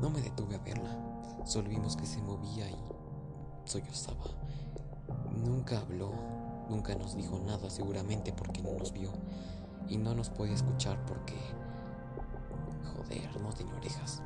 No 0.00 0.10
me 0.10 0.20
detuve 0.20 0.56
a 0.56 0.58
verla, 0.58 0.96
solo 1.44 1.68
vimos 1.68 1.96
que 1.96 2.06
se 2.06 2.22
movía 2.22 2.70
y 2.70 2.76
sollozaba. 3.64 4.24
Nunca 5.34 5.80
habló, 5.80 6.12
nunca 6.68 6.94
nos 6.94 7.16
dijo 7.16 7.38
nada, 7.38 7.70
seguramente 7.70 8.32
porque 8.32 8.62
no 8.62 8.74
nos 8.74 8.92
vio 8.92 9.12
y 9.88 9.96
no 9.96 10.14
nos 10.14 10.30
podía 10.30 10.54
escuchar 10.54 11.04
porque... 11.06 11.34
Joder, 12.96 13.40
no 13.40 13.52
tenía 13.52 13.74
orejas. 13.74 14.22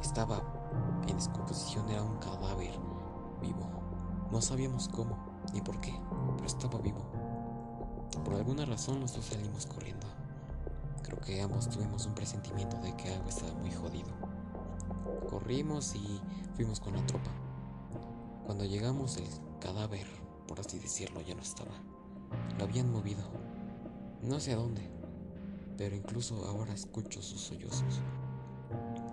Estaba 0.00 0.61
en 1.08 1.16
descomposición, 1.16 1.88
era 1.88 2.02
un 2.02 2.16
cadáver 2.18 2.78
vivo. 3.40 3.68
No 4.30 4.40
sabíamos 4.40 4.88
cómo 4.88 5.16
ni 5.52 5.60
por 5.60 5.80
qué, 5.80 5.94
pero 6.36 6.46
estaba 6.46 6.78
vivo. 6.80 7.10
Por 8.24 8.34
alguna 8.34 8.64
razón 8.64 9.00
nosotros 9.00 9.26
salimos 9.26 9.66
corriendo. 9.66 10.06
Creo 11.02 11.20
que 11.20 11.42
ambos 11.42 11.68
tuvimos 11.68 12.06
un 12.06 12.14
presentimiento 12.14 12.76
de 12.78 12.96
que 12.96 13.12
algo 13.12 13.28
estaba 13.28 13.52
muy 13.54 13.70
jodido. 13.70 14.10
Corrimos 15.28 15.94
y 15.94 16.20
fuimos 16.54 16.80
con 16.80 16.94
la 16.94 17.04
tropa. 17.06 17.30
Cuando 18.46 18.64
llegamos 18.64 19.16
el 19.16 19.28
cadáver, 19.60 20.06
por 20.46 20.60
así 20.60 20.78
decirlo, 20.78 21.20
ya 21.20 21.34
no 21.34 21.42
estaba. 21.42 21.72
Lo 22.58 22.64
habían 22.64 22.90
movido. 22.90 23.22
No 24.22 24.38
sé 24.40 24.52
a 24.52 24.56
dónde, 24.56 24.88
pero 25.76 25.96
incluso 25.96 26.46
ahora 26.46 26.72
escucho 26.72 27.22
sus 27.22 27.40
sollozos. 27.40 28.00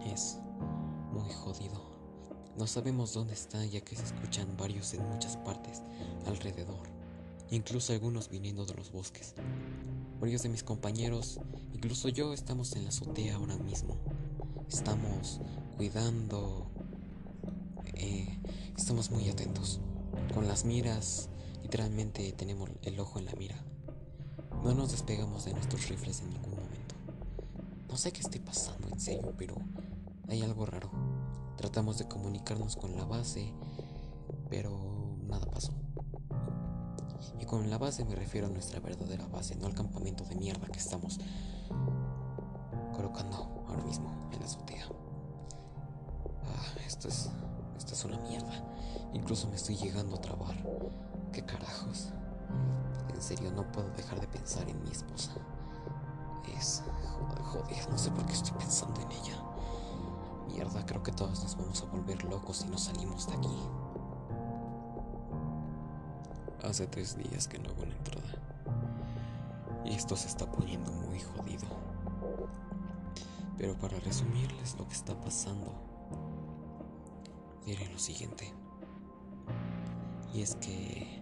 Es 0.05 0.39
jodido. 1.27 1.89
No 2.57 2.67
sabemos 2.67 3.13
dónde 3.13 3.33
está 3.33 3.63
ya 3.65 3.81
que 3.81 3.95
se 3.95 4.03
escuchan 4.03 4.57
varios 4.57 4.93
en 4.93 5.07
muchas 5.09 5.37
partes 5.37 5.81
alrededor, 6.25 6.89
incluso 7.51 7.93
algunos 7.93 8.29
viniendo 8.29 8.65
de 8.65 8.73
los 8.73 8.91
bosques. 8.91 9.33
Varios 10.19 10.43
de 10.43 10.49
mis 10.49 10.63
compañeros, 10.63 11.39
incluso 11.73 12.09
yo, 12.09 12.33
estamos 12.33 12.75
en 12.75 12.83
la 12.83 12.89
azotea 12.89 13.35
ahora 13.35 13.57
mismo. 13.57 13.97
Estamos 14.67 15.39
cuidando, 15.77 16.69
eh, 17.93 18.37
estamos 18.77 19.11
muy 19.11 19.29
atentos. 19.29 19.79
Con 20.33 20.47
las 20.47 20.65
miras, 20.65 21.29
literalmente 21.63 22.31
tenemos 22.33 22.69
el 22.81 22.99
ojo 22.99 23.19
en 23.19 23.25
la 23.25 23.33
mira. 23.33 23.63
No 24.63 24.73
nos 24.73 24.91
despegamos 24.91 25.45
de 25.45 25.53
nuestros 25.53 25.87
rifles 25.87 26.19
en 26.19 26.31
ningún 26.31 26.51
momento. 26.51 26.95
No 27.87 27.95
sé 27.95 28.11
qué 28.11 28.19
esté 28.19 28.39
pasando 28.41 28.89
en 28.89 28.99
serio, 28.99 29.33
pero 29.37 29.55
hay 30.27 30.41
algo 30.41 30.65
raro. 30.65 30.91
Tratamos 31.59 31.97
de 31.97 32.07
comunicarnos 32.07 32.77
con 32.77 32.95
la 32.95 33.03
base, 33.03 33.53
pero 34.49 35.17
nada 35.27 35.45
pasó. 35.45 35.73
Y 37.37 37.43
con 37.43 37.69
la 37.69 37.77
base 37.77 38.05
me 38.05 38.15
refiero 38.15 38.47
a 38.47 38.49
nuestra 38.49 38.79
verdadera 38.79 39.27
base, 39.27 39.57
no 39.57 39.67
al 39.67 39.73
campamento 39.73 40.23
de 40.23 40.35
mierda 40.35 40.67
que 40.67 40.79
estamos 40.79 41.19
colocando 42.95 43.65
ahora 43.67 43.83
mismo 43.83 44.29
en 44.31 44.39
la 44.39 44.45
azotea. 44.45 44.85
Ah, 46.45 46.79
esto 46.87 47.09
es. 47.09 47.29
Esto 47.77 47.93
es 47.93 48.05
una 48.05 48.19
mierda. 48.19 48.63
Incluso 49.11 49.49
me 49.49 49.57
estoy 49.57 49.75
llegando 49.75 50.15
a 50.15 50.21
trabar. 50.21 50.55
¿Qué 51.33 51.43
carajos? 51.43 52.13
En 53.13 53.21
serio, 53.21 53.51
no 53.51 53.69
puedo 53.69 53.89
dejar 53.97 54.21
de 54.21 54.29
pensar 54.29 54.69
en 54.69 54.81
mi 54.81 54.91
esposa. 54.91 55.33
Es. 56.57 56.83
Joder, 57.03 57.41
joder, 57.41 57.89
no 57.89 57.97
sé 57.97 58.11
por 58.11 58.25
qué 58.27 58.31
estoy 58.31 58.57
pensando 58.57 59.01
en 59.01 59.11
ella. 59.11 59.48
Creo 60.89 61.03
que 61.03 61.11
todos 61.11 61.43
nos 61.43 61.55
vamos 61.55 61.83
a 61.83 61.85
volver 61.85 62.23
locos 62.23 62.57
si 62.57 62.67
no 62.67 62.77
salimos 62.77 63.27
de 63.27 63.33
aquí. 63.33 63.59
Hace 66.63 66.87
tres 66.87 67.15
días 67.15 67.47
que 67.47 67.59
no 67.59 67.69
hago 67.69 67.83
una 67.83 67.95
entrada. 67.95 68.41
Y 69.85 69.93
esto 69.93 70.15
se 70.15 70.27
está 70.27 70.51
poniendo 70.51 70.91
muy 70.91 71.19
jodido. 71.19 71.67
Pero 73.55 73.77
para 73.77 73.99
resumirles 73.99 74.77
lo 74.79 74.87
que 74.87 74.95
está 74.95 75.19
pasando, 75.21 75.73
diré 77.67 77.87
lo 77.89 77.99
siguiente. 77.99 78.51
Y 80.33 80.41
es 80.41 80.55
que 80.55 81.21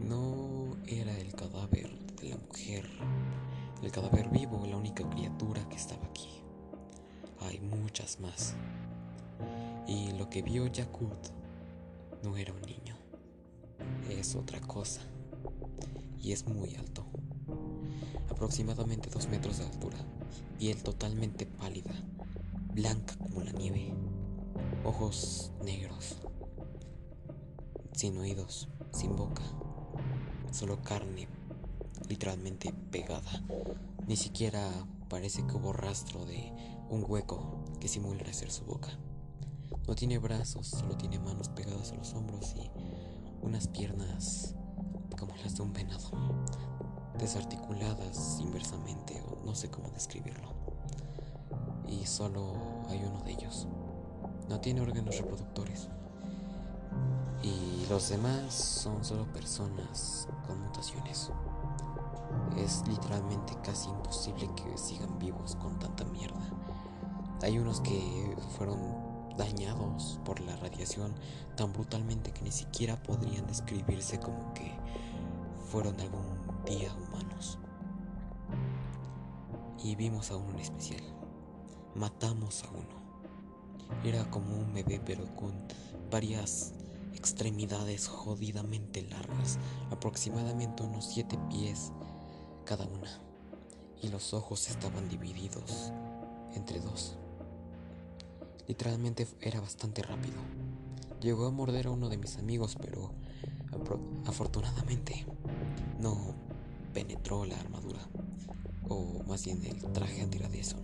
no 0.00 0.76
era 0.86 1.12
el 1.18 1.34
cadáver 1.34 1.90
de 2.16 2.28
la 2.28 2.36
mujer, 2.36 2.88
el 3.82 3.90
cadáver 3.90 4.28
vivo, 4.28 4.64
la 4.64 4.76
única 4.76 5.08
criatura 5.10 5.68
que 5.68 5.76
estaba 5.76 6.06
aquí. 6.06 6.41
Hay 7.46 7.60
muchas 7.60 8.20
más. 8.20 8.54
Y 9.86 10.12
lo 10.12 10.28
que 10.30 10.42
vio 10.42 10.66
Yakut 10.66 11.28
no 12.22 12.36
era 12.36 12.52
un 12.52 12.62
niño 12.62 13.02
es 14.08 14.34
otra 14.34 14.60
cosa 14.60 15.00
y 16.20 16.32
es 16.32 16.46
muy 16.46 16.74
alto. 16.76 17.04
Aproximadamente 18.30 19.10
dos 19.10 19.28
metros 19.28 19.58
de 19.58 19.66
altura, 19.66 19.98
piel 20.58 20.82
totalmente 20.82 21.46
pálida, 21.46 21.92
blanca 22.72 23.16
como 23.16 23.42
la 23.42 23.52
nieve, 23.52 23.92
ojos 24.84 25.52
negros, 25.64 26.16
sin 27.92 28.16
oídos, 28.18 28.68
sin 28.92 29.16
boca, 29.16 29.42
solo 30.50 30.82
carne 30.82 31.28
literalmente 32.08 32.72
pegada. 32.90 33.44
Ni 34.06 34.16
siquiera 34.16 34.70
parece 35.08 35.46
que 35.46 35.54
hubo 35.54 35.72
rastro 35.72 36.24
de 36.24 36.52
un 36.92 37.06
hueco 37.08 37.64
que 37.80 37.88
simula 37.88 38.30
ser 38.34 38.50
su 38.50 38.66
boca. 38.66 38.90
No 39.88 39.94
tiene 39.94 40.18
brazos, 40.18 40.66
solo 40.66 40.94
tiene 40.94 41.18
manos 41.18 41.48
pegadas 41.48 41.90
a 41.90 41.94
los 41.94 42.12
hombros 42.12 42.54
y 42.54 42.70
unas 43.40 43.66
piernas 43.66 44.54
como 45.18 45.34
las 45.36 45.56
de 45.56 45.62
un 45.62 45.72
venado, 45.72 46.10
desarticuladas 47.18 48.38
inversamente 48.40 49.22
o 49.26 49.42
no 49.42 49.54
sé 49.54 49.70
cómo 49.70 49.88
describirlo. 49.88 50.50
Y 51.88 52.04
solo 52.04 52.52
hay 52.90 53.02
uno 53.02 53.22
de 53.22 53.32
ellos. 53.32 53.66
No 54.50 54.60
tiene 54.60 54.82
órganos 54.82 55.16
reproductores. 55.16 55.88
Y 57.42 57.86
los 57.88 58.10
demás 58.10 58.52
son 58.52 59.02
solo 59.02 59.24
personas 59.32 60.28
con 60.46 60.60
mutaciones. 60.60 61.30
Es 62.58 62.86
literalmente 62.86 63.56
casi 63.64 63.88
imposible 63.88 64.50
que 64.54 64.76
sigan 64.76 65.18
vivos 65.18 65.56
con 65.56 65.78
tanta 65.78 66.04
mierda. 66.04 66.61
Hay 67.42 67.58
unos 67.58 67.80
que 67.80 68.36
fueron 68.56 68.78
dañados 69.36 70.20
por 70.24 70.38
la 70.40 70.54
radiación 70.56 71.12
tan 71.56 71.72
brutalmente 71.72 72.30
que 72.30 72.42
ni 72.42 72.52
siquiera 72.52 73.02
podrían 73.02 73.48
describirse 73.48 74.20
como 74.20 74.54
que 74.54 74.72
fueron 75.70 75.98
algún 76.00 76.22
día 76.64 76.94
humanos. 76.94 77.58
Y 79.82 79.96
vimos 79.96 80.30
a 80.30 80.36
uno 80.36 80.50
en 80.52 80.60
especial. 80.60 81.02
Matamos 81.96 82.62
a 82.62 82.70
uno. 82.70 83.02
Era 84.04 84.30
como 84.30 84.56
un 84.56 84.72
bebé 84.72 85.00
pero 85.04 85.26
con 85.34 85.52
varias 86.12 86.74
extremidades 87.12 88.06
jodidamente 88.06 89.02
largas, 89.02 89.58
aproximadamente 89.90 90.84
unos 90.84 91.06
7 91.06 91.36
pies 91.50 91.90
cada 92.64 92.86
una. 92.86 93.20
Y 94.00 94.08
los 94.08 94.32
ojos 94.32 94.68
estaban 94.68 95.08
divididos 95.08 95.92
entre 96.54 96.78
dos. 96.78 97.16
Literalmente 98.68 99.26
era 99.40 99.60
bastante 99.60 100.02
rápido. 100.02 100.36
Llegó 101.20 101.46
a 101.46 101.50
morder 101.50 101.86
a 101.86 101.90
uno 101.90 102.08
de 102.08 102.18
mis 102.18 102.36
amigos, 102.38 102.76
pero 102.80 103.12
afortunadamente 104.26 105.26
no 106.00 106.34
penetró 106.92 107.44
la 107.44 107.58
armadura, 107.58 108.00
o 108.88 109.22
más 109.26 109.44
bien 109.44 109.64
el 109.64 109.78
traje 109.92 110.28
eso 110.54 110.76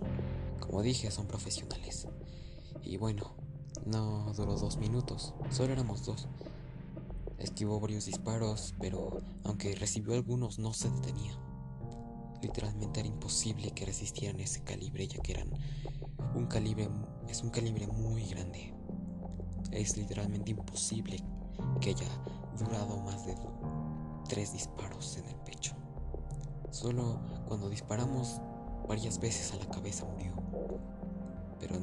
Como 0.59 0.81
dije, 0.81 1.11
son 1.11 1.27
profesionales. 1.27 2.07
Y 2.81 2.97
bueno, 2.97 3.33
no 3.85 4.31
duró 4.35 4.55
dos 4.55 4.77
minutos, 4.77 5.33
solo 5.49 5.73
éramos 5.73 6.05
dos. 6.05 6.27
Esquivó 7.37 7.79
varios 7.79 8.05
disparos, 8.05 8.75
pero 8.79 9.21
aunque 9.43 9.75
recibió 9.75 10.13
algunos 10.13 10.59
no 10.59 10.73
se 10.73 10.89
detenía. 10.89 11.37
Literalmente 12.41 13.01
era 13.01 13.09
imposible 13.09 13.71
que 13.71 13.85
resistieran 13.85 14.39
ese 14.39 14.63
calibre 14.63 15.07
ya 15.07 15.21
que 15.21 15.33
eran 15.33 15.49
un 16.35 16.45
calibre 16.45 16.89
es 17.27 17.43
un 17.43 17.49
calibre 17.49 17.87
muy 17.87 18.23
grande. 18.25 18.73
Es 19.71 19.97
literalmente 19.97 20.51
imposible 20.51 21.23
que 21.79 21.91
haya 21.91 22.07
durado 22.57 22.97
más 23.01 23.25
de 23.25 23.35
tres 24.27 24.53
disparos 24.53 25.17
en 25.17 25.25
el 25.27 25.35
pecho. 25.37 25.75
Solo 26.71 27.19
cuando 27.47 27.69
disparamos 27.69 28.41
varias 28.87 29.19
veces 29.19 29.53
a 29.53 29.57
la 29.57 29.69
cabeza 29.69 30.05
murió. 30.05 30.33
Pero 31.59 31.75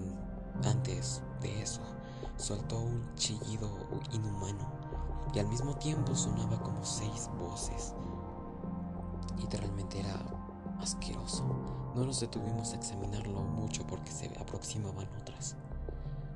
antes 0.64 1.22
de 1.40 1.62
eso, 1.62 1.82
soltó 2.36 2.80
un 2.80 3.14
chillido 3.14 3.70
inhumano 4.12 4.72
y 5.34 5.38
al 5.38 5.48
mismo 5.48 5.76
tiempo 5.76 6.14
sonaba 6.14 6.60
como 6.60 6.84
seis 6.84 7.30
voces. 7.38 7.94
Literalmente 9.38 10.00
era 10.00 10.36
asqueroso. 10.80 11.45
No 11.95 12.04
nos 12.04 12.21
detuvimos 12.21 12.73
a 12.73 12.76
examinarlo 12.76 13.40
mucho 13.40 13.87
porque 13.87 14.12
se 14.12 14.26
aproximaban 14.38 15.09
otras, 15.21 15.56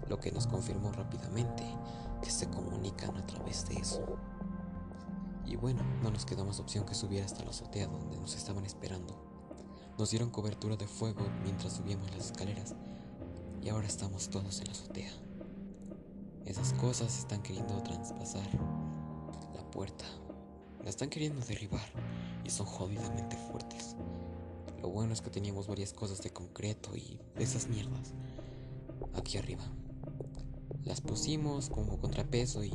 lo 0.09 0.19
que 0.19 0.33
nos 0.33 0.47
confirmó 0.47 0.93
rápidamente 0.93 1.65
que 2.23 2.31
se 2.31 2.49
comunican 2.49 3.17
a 3.17 3.27
través 3.27 3.69
de 3.69 3.77
eso. 3.77 4.05
Y 5.47 5.57
bueno, 5.57 5.83
no 6.03 6.11
nos 6.11 6.25
quedó 6.25 6.45
más 6.45 6.61
opción 6.61 6.87
que 6.87 6.95
subir 6.95 7.23
hasta 7.23 7.45
la 7.45 7.51
azotea 7.51 7.87
donde 7.87 8.19
nos 8.19 8.35
estaban 8.37 8.65
esperando. 8.65 9.17
Nos 9.99 10.11
dieron 10.11 10.31
cobertura 10.31 10.77
de 10.77 10.87
fuego 10.87 11.27
mientras 11.43 11.75
subíamos 11.75 12.11
las 12.13 12.27
escaleras 12.31 12.75
y 13.63 13.69
ahora 13.69 13.87
estamos 13.87 14.31
todos 14.31 14.61
en 14.61 14.67
la 14.67 14.73
azotea. 14.73 15.11
Esas 16.45 16.73
cosas 16.75 17.19
están 17.19 17.43
queriendo 17.43 17.83
traspasar 17.83 18.49
la 19.55 19.71
puerta. 19.71 20.05
La 20.83 20.89
están 20.89 21.11
queriendo 21.11 21.45
derribar 21.45 21.87
y 22.45 22.51
son 22.51 22.67
jodidamente 22.67 23.37
fuertes. 23.37 23.97
Lo 24.83 24.89
bueno 24.89 25.13
es 25.13 25.21
que 25.21 25.31
teníamos 25.31 25.67
varias 25.67 25.93
cosas 25.93 26.23
de 26.23 26.31
concreto 26.31 26.97
y 26.97 27.19
de 27.37 27.45
esas 27.45 27.69
mierdas 27.69 28.13
aquí 29.15 29.39
arriba. 29.39 29.65
Las 30.85 31.01
pusimos 31.01 31.69
como 31.69 31.99
contrapeso 31.99 32.65
y 32.65 32.73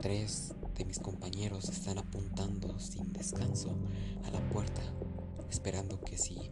tres 0.00 0.54
de 0.76 0.84
mis 0.84 0.98
compañeros 0.98 1.68
están 1.68 1.98
apuntando 1.98 2.78
sin 2.78 3.12
descanso 3.12 3.76
a 4.24 4.30
la 4.30 4.40
puerta, 4.50 4.82
esperando 5.50 6.00
que 6.00 6.16
si 6.16 6.50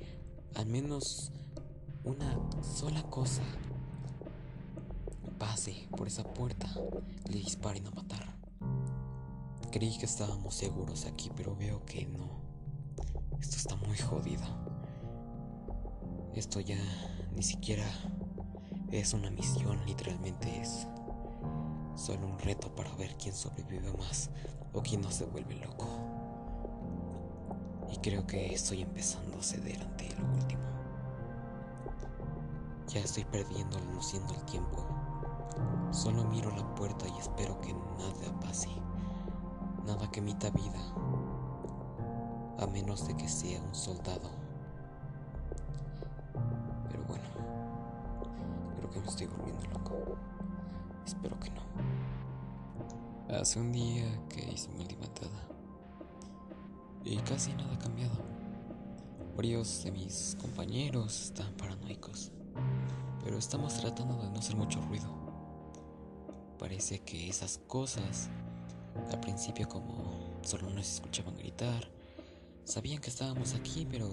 al 0.54 0.66
menos 0.66 1.30
una 2.04 2.36
sola 2.62 3.02
cosa 3.04 3.42
pase 5.38 5.88
por 5.96 6.06
esa 6.08 6.24
puerta, 6.24 6.68
le 7.28 7.38
disparen 7.38 7.86
a 7.86 7.90
matar. 7.92 8.36
Creí 9.70 9.96
que 9.96 10.06
estábamos 10.06 10.54
seguros 10.54 11.06
aquí, 11.06 11.30
pero 11.36 11.54
veo 11.56 11.84
que 11.86 12.04
no. 12.06 12.49
Esto 13.40 13.56
está 13.56 13.76
muy 13.76 13.96
jodido. 13.96 14.44
Esto 16.34 16.60
ya 16.60 16.78
ni 17.34 17.42
siquiera 17.42 17.86
es 18.90 19.14
una 19.14 19.30
misión, 19.30 19.84
literalmente 19.86 20.60
es 20.60 20.86
solo 21.94 22.26
un 22.26 22.38
reto 22.38 22.74
para 22.74 22.94
ver 22.96 23.16
quién 23.16 23.34
sobrevive 23.34 23.92
más 23.92 24.30
o 24.72 24.82
quién 24.82 25.00
no 25.00 25.10
se 25.10 25.24
vuelve 25.24 25.56
loco. 25.56 25.88
Y 27.90 27.96
creo 27.98 28.26
que 28.26 28.52
estoy 28.52 28.82
empezando 28.82 29.38
a 29.38 29.42
ceder 29.42 29.80
ante 29.82 30.08
lo 30.16 30.26
último. 30.32 30.62
Ya 32.88 33.00
estoy 33.00 33.24
perdiendo 33.24 33.78
luciendo 33.94 34.34
el 34.34 34.44
tiempo. 34.44 34.86
Solo 35.92 36.24
miro 36.24 36.54
la 36.54 36.74
puerta 36.74 37.06
y 37.08 37.18
espero 37.18 37.60
que 37.60 37.72
nada 37.72 38.40
pase. 38.40 38.68
Nada 39.86 40.10
que 40.10 40.20
emita 40.20 40.50
vida. 40.50 41.09
A 42.60 42.66
menos 42.66 43.06
de 43.08 43.16
que 43.16 43.28
sea 43.28 43.60
un 43.60 43.74
soldado. 43.74 44.30
Pero 46.88 47.02
bueno. 47.04 47.24
Creo 48.76 48.90
que 48.90 49.00
me 49.00 49.08
estoy 49.08 49.26
volviendo 49.26 49.64
loco. 49.70 50.16
Espero 51.04 51.38
que 51.40 51.50
no. 51.50 51.62
Hace 53.40 53.58
un 53.58 53.72
día 53.72 54.06
que 54.28 54.52
hice 54.52 54.68
mi 54.70 54.86
Y 57.04 57.16
casi 57.18 57.52
nada 57.54 57.74
ha 57.74 57.78
cambiado. 57.78 58.16
Varios 59.36 59.82
de 59.84 59.92
mis 59.92 60.36
compañeros 60.40 61.24
están 61.24 61.52
paranoicos 61.54 62.32
pero 63.22 63.38
estamos 63.38 63.74
tratando 63.74 64.16
de 64.22 64.30
no 64.30 64.38
hacer 64.38 64.56
mucho 64.56 64.80
ruido. 64.82 65.08
Parece 66.58 67.00
que 67.00 67.28
esas 67.28 67.58
cosas, 67.66 68.28
al 69.10 69.20
principio 69.20 69.68
como 69.68 70.38
solo 70.42 70.70
nos 70.70 70.88
escuchaban 70.94 71.36
gritar, 71.36 71.90
sabían 72.70 73.00
que 73.00 73.10
estábamos 73.10 73.54
aquí, 73.54 73.84
pero 73.90 74.08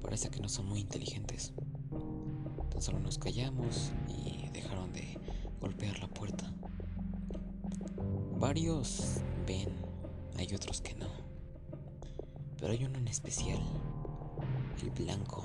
parece 0.00 0.30
que 0.30 0.38
no 0.38 0.48
son 0.48 0.66
muy 0.66 0.78
inteligentes. 0.78 1.52
Tan 2.70 2.80
solo 2.80 3.00
nos 3.00 3.18
callamos 3.18 3.90
y 4.06 4.48
dejaron 4.50 4.92
de 4.92 5.18
golpear 5.60 5.98
la 5.98 6.06
puerta. 6.06 6.52
Varios 8.38 9.22
ven, 9.44 9.70
hay 10.36 10.54
otros 10.54 10.80
que 10.80 10.94
no. 10.94 11.08
Pero 12.58 12.72
hay 12.72 12.84
uno 12.84 12.98
en 12.98 13.08
especial, 13.08 13.60
el 14.80 14.90
blanco 14.90 15.44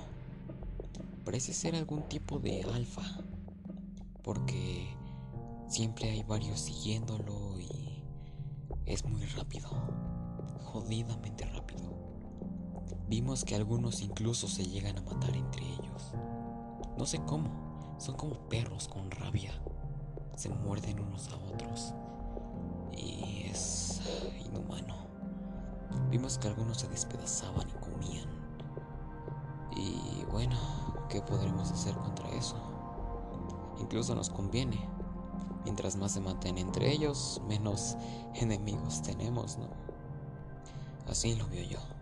parece 1.25 1.51
ser 1.53 1.73
algún 1.73 2.07
tipo 2.09 2.37
de 2.37 2.61
alfa, 2.63 3.21
porque 4.21 4.87
siempre 5.67 6.11
hay 6.11 6.21
varios 6.21 6.59
siguiéndolo 6.59 7.59
y 7.59 8.03
es 8.85 9.03
muy 9.03 9.25
rápido, 9.25 9.69
jodidamente 10.65 11.45
rápido. 11.45 11.92
Vimos 13.15 13.45
que 13.45 13.53
algunos 13.53 14.01
incluso 14.01 14.47
se 14.47 14.65
llegan 14.65 14.97
a 14.97 15.01
matar 15.03 15.37
entre 15.37 15.63
ellos. 15.63 16.13
No 16.97 17.05
sé 17.05 17.19
cómo, 17.23 17.95
son 17.99 18.15
como 18.15 18.49
perros 18.49 18.87
con 18.87 19.11
rabia. 19.11 19.51
Se 20.35 20.49
muerden 20.49 20.99
unos 20.99 21.29
a 21.29 21.35
otros. 21.35 21.93
Y 22.91 23.43
es 23.51 24.01
inhumano. 24.43 24.95
Vimos 26.09 26.39
que 26.39 26.47
algunos 26.47 26.79
se 26.79 26.87
despedazaban 26.87 27.69
y 27.69 27.73
comían. 27.73 28.27
Y 29.77 30.25
bueno, 30.31 30.57
¿qué 31.07 31.21
podremos 31.21 31.71
hacer 31.71 31.93
contra 31.93 32.27
eso? 32.31 32.57
Incluso 33.79 34.15
nos 34.15 34.31
conviene. 34.31 34.89
Mientras 35.65 35.97
más 35.97 36.13
se 36.13 36.19
maten 36.19 36.57
entre 36.57 36.91
ellos, 36.91 37.43
menos 37.47 37.95
enemigos 38.33 39.03
tenemos, 39.03 39.59
¿no? 39.59 39.69
Así 41.07 41.35
lo 41.35 41.47
veo 41.49 41.63
yo. 41.63 41.92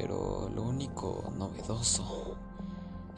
Pero 0.00 0.48
lo 0.54 0.62
único 0.62 1.30
novedoso 1.36 2.34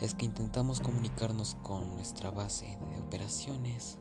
es 0.01 0.15
que 0.15 0.25
intentamos 0.25 0.81
comunicarnos 0.81 1.55
con 1.63 1.95
nuestra 1.95 2.33
base 2.33 2.77
de 2.91 2.99
operaciones 2.99 3.99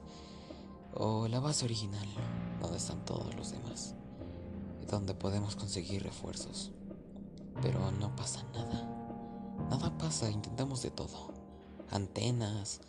o 0.95 1.27
la 1.27 1.39
base 1.39 1.65
original, 1.65 2.07
donde 2.59 2.77
están 2.77 3.05
todos 3.05 3.35
los 3.35 3.51
demás, 3.51 3.93
donde 4.89 5.13
podemos 5.13 5.55
conseguir 5.55 6.01
refuerzos. 6.01 6.71
Pero 7.61 7.91
no 7.91 8.15
pasa 8.15 8.43
nada. 8.51 8.89
Nada 9.69 9.95
pasa, 9.99 10.31
intentamos 10.31 10.81
de 10.81 10.89
todo. 10.89 11.35
Antenas, 11.91 12.81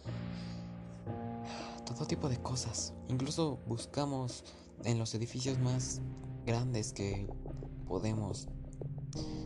todo 1.84 2.06
tipo 2.06 2.30
de 2.30 2.40
cosas. 2.40 2.94
Incluso 3.10 3.58
buscamos 3.66 4.42
en 4.84 4.98
los 4.98 5.14
edificios 5.14 5.58
más 5.58 6.00
grandes 6.46 6.94
que 6.94 7.28
podemos 7.86 8.48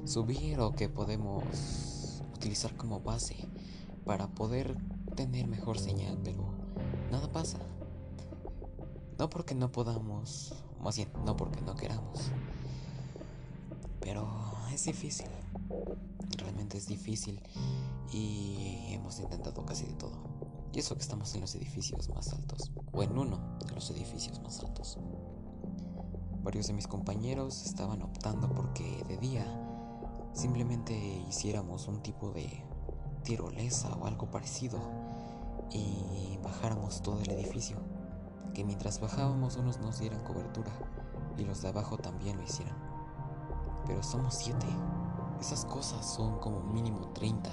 subir 0.05 0.61
o 0.61 0.73
que 0.73 0.89
podemos 0.89 2.23
utilizar 2.35 2.77
como 2.77 3.01
base 3.01 3.37
para 4.05 4.29
poder 4.29 4.77
tener 5.17 5.47
mejor 5.49 5.79
señal, 5.79 6.19
pero 6.23 6.55
nada 7.11 7.31
pasa. 7.33 7.59
No 9.19 9.31
porque 9.31 9.55
no 9.55 9.73
podamos, 9.73 10.55
más 10.81 10.97
bien, 10.97 11.09
no 11.25 11.37
porque 11.37 11.61
no 11.63 11.75
queramos, 11.75 12.31
Pero 14.01 14.29
es 14.73 14.85
difícil. 14.85 15.27
Realmente 16.37 16.79
es 16.79 16.87
difícil 16.87 17.41
y 18.13 18.93
hemos 18.93 19.19
intentado 19.19 19.65
casi 19.65 19.87
de 19.87 19.95
todo. 19.95 20.17
Y 20.73 20.79
eso 20.79 20.95
que 20.95 21.01
estamos 21.01 21.35
en 21.35 21.41
los 21.41 21.55
edificios 21.55 22.11
más 22.11 22.33
altos, 22.33 22.71
o 22.93 23.03
en 23.03 23.19
uno 23.19 23.57
de 23.65 23.75
los 23.75 23.91
edificios 23.91 24.41
más 24.43 24.61
altos. 24.61 24.99
Varios 26.47 26.69
de 26.69 26.75
mis 26.75 26.87
compañeros 26.87 27.67
estaban 27.67 28.03
optando 28.03 28.49
porque 28.49 29.03
de 29.09 29.19
día 29.19 29.45
simplemente 30.33 30.95
hiciéramos 31.29 31.89
un 31.89 32.01
tipo 32.05 32.31
de 32.31 32.63
tirolesa 33.25 33.93
o 33.97 34.07
algo 34.07 34.31
parecido 34.31 34.79
y 35.73 36.39
bajáramos 36.45 37.03
todo 37.03 37.21
el 37.21 37.31
edificio. 37.33 37.79
Que 38.55 38.63
mientras 38.63 39.01
bajábamos 39.01 39.57
unos 39.57 39.81
nos 39.81 39.99
dieran 39.99 40.23
cobertura 40.23 40.71
y 41.37 41.43
los 41.43 41.63
de 41.63 41.69
abajo 41.71 41.99
también 41.99 42.37
lo 42.37 42.45
hicieran. 42.45 42.77
Pero 43.85 44.05
somos 44.05 44.33
siete. 44.33 44.69
Esas 45.41 45.65
cosas 45.65 46.07
son 46.07 46.39
como 46.39 46.61
mínimo 46.61 47.09
30. 47.09 47.51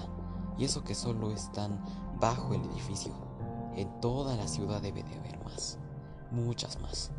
Y 0.60 0.66
eso 0.66 0.84
que 0.84 0.94
solo 0.94 1.32
están 1.32 1.84
bajo 2.20 2.54
el 2.54 2.64
edificio. 2.66 3.12
En 3.76 3.90
toda 4.02 4.38
la 4.38 4.48
ciudad 4.48 4.84
debe 4.84 5.02
de 5.02 5.18
haber 5.18 5.44
más. 5.44 5.80
Muchas 6.30 6.80
más. 6.80 7.12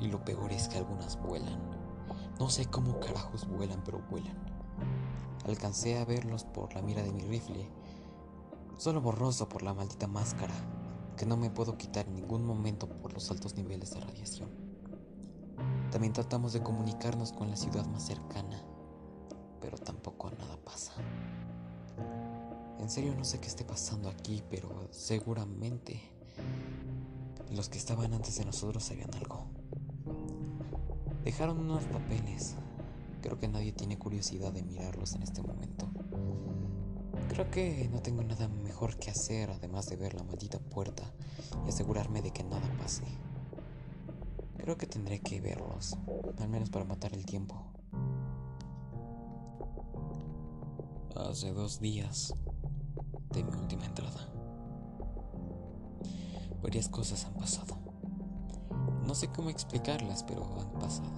Y 0.00 0.08
lo 0.08 0.24
peor 0.24 0.52
es 0.52 0.68
que 0.68 0.78
algunas 0.78 1.20
vuelan. 1.20 1.58
No 2.38 2.50
sé 2.50 2.66
cómo 2.66 2.98
carajos 3.00 3.48
vuelan, 3.48 3.82
pero 3.84 4.02
vuelan. 4.10 4.36
Alcancé 5.46 5.98
a 5.98 6.04
verlos 6.04 6.44
por 6.44 6.74
la 6.74 6.82
mira 6.82 7.02
de 7.02 7.12
mi 7.12 7.22
rifle, 7.22 7.68
solo 8.78 9.00
borroso 9.00 9.48
por 9.48 9.62
la 9.62 9.74
maldita 9.74 10.06
máscara, 10.06 10.54
que 11.16 11.26
no 11.26 11.36
me 11.36 11.50
puedo 11.50 11.76
quitar 11.76 12.06
en 12.08 12.14
ningún 12.14 12.44
momento 12.44 12.88
por 12.88 13.12
los 13.12 13.30
altos 13.30 13.54
niveles 13.54 13.92
de 13.94 14.00
radiación. 14.00 14.50
También 15.90 16.12
tratamos 16.12 16.52
de 16.52 16.62
comunicarnos 16.62 17.32
con 17.32 17.50
la 17.50 17.56
ciudad 17.56 17.86
más 17.86 18.04
cercana, 18.04 18.64
pero 19.60 19.78
tampoco 19.78 20.30
nada 20.30 20.56
pasa. 20.64 20.92
En 22.78 22.90
serio 22.90 23.14
no 23.16 23.24
sé 23.24 23.38
qué 23.38 23.46
esté 23.46 23.64
pasando 23.64 24.08
aquí, 24.08 24.42
pero 24.50 24.88
seguramente 24.90 26.00
los 27.52 27.68
que 27.68 27.78
estaban 27.78 28.12
antes 28.12 28.36
de 28.38 28.44
nosotros 28.44 28.82
sabían 28.82 29.14
algo. 29.14 29.46
Dejaron 31.24 31.58
unos 31.58 31.84
papeles. 31.84 32.54
Creo 33.22 33.38
que 33.38 33.48
nadie 33.48 33.72
tiene 33.72 33.98
curiosidad 33.98 34.52
de 34.52 34.62
mirarlos 34.62 35.14
en 35.14 35.22
este 35.22 35.40
momento. 35.40 35.88
Creo 37.30 37.50
que 37.50 37.88
no 37.90 38.02
tengo 38.02 38.22
nada 38.22 38.46
mejor 38.48 38.98
que 38.98 39.10
hacer 39.10 39.50
además 39.50 39.88
de 39.88 39.96
ver 39.96 40.12
la 40.12 40.22
maldita 40.22 40.58
puerta 40.58 41.02
y 41.64 41.70
asegurarme 41.70 42.20
de 42.20 42.30
que 42.30 42.44
nada 42.44 42.70
pase. 42.78 43.04
Creo 44.58 44.76
que 44.76 44.86
tendré 44.86 45.20
que 45.20 45.40
verlos, 45.40 45.96
al 46.38 46.48
menos 46.48 46.68
para 46.68 46.84
matar 46.84 47.14
el 47.14 47.24
tiempo. 47.24 47.56
Hace 51.16 51.52
dos 51.54 51.80
días 51.80 52.34
de 53.30 53.44
mi 53.44 53.52
última 53.56 53.86
entrada. 53.86 54.28
Varias 56.62 56.90
cosas 56.90 57.24
han 57.24 57.34
pasado. 57.34 57.83
No 59.14 59.20
sé 59.20 59.28
cómo 59.28 59.48
explicarlas, 59.48 60.24
pero 60.24 60.44
han 60.58 60.80
pasado. 60.80 61.08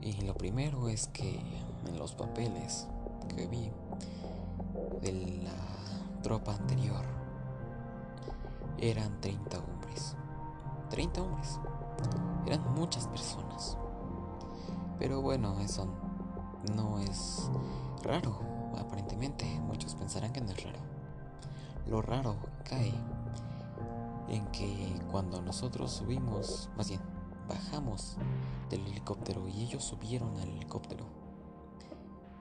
Y 0.00 0.22
lo 0.22 0.32
primero 0.32 0.88
es 0.88 1.08
que 1.08 1.38
en 1.86 1.98
los 1.98 2.14
papeles 2.14 2.88
que 3.36 3.46
vi 3.46 3.70
de 5.02 5.42
la 5.42 6.22
tropa 6.22 6.54
anterior 6.54 7.04
eran 8.78 9.20
30 9.20 9.58
hombres. 9.58 10.16
30 10.88 11.20
hombres. 11.20 11.60
Eran 12.46 12.72
muchas 12.72 13.06
personas. 13.06 13.76
Pero 14.98 15.20
bueno, 15.20 15.60
eso 15.60 15.86
no 16.74 17.00
es 17.00 17.50
raro, 18.02 18.40
aparentemente. 18.78 19.44
Muchos 19.60 19.94
pensarán 19.94 20.32
que 20.32 20.40
no 20.40 20.52
es 20.52 20.64
raro. 20.64 20.78
Lo 21.86 22.00
raro 22.00 22.36
cae 22.64 22.94
en 24.28 24.46
que 24.48 25.00
cuando 25.10 25.40
nosotros 25.42 25.92
subimos, 25.92 26.70
más 26.76 26.88
bien, 26.88 27.00
bajamos 27.48 28.16
del 28.70 28.86
helicóptero 28.86 29.48
y 29.48 29.62
ellos 29.62 29.84
subieron 29.84 30.36
al 30.38 30.48
helicóptero, 30.48 31.06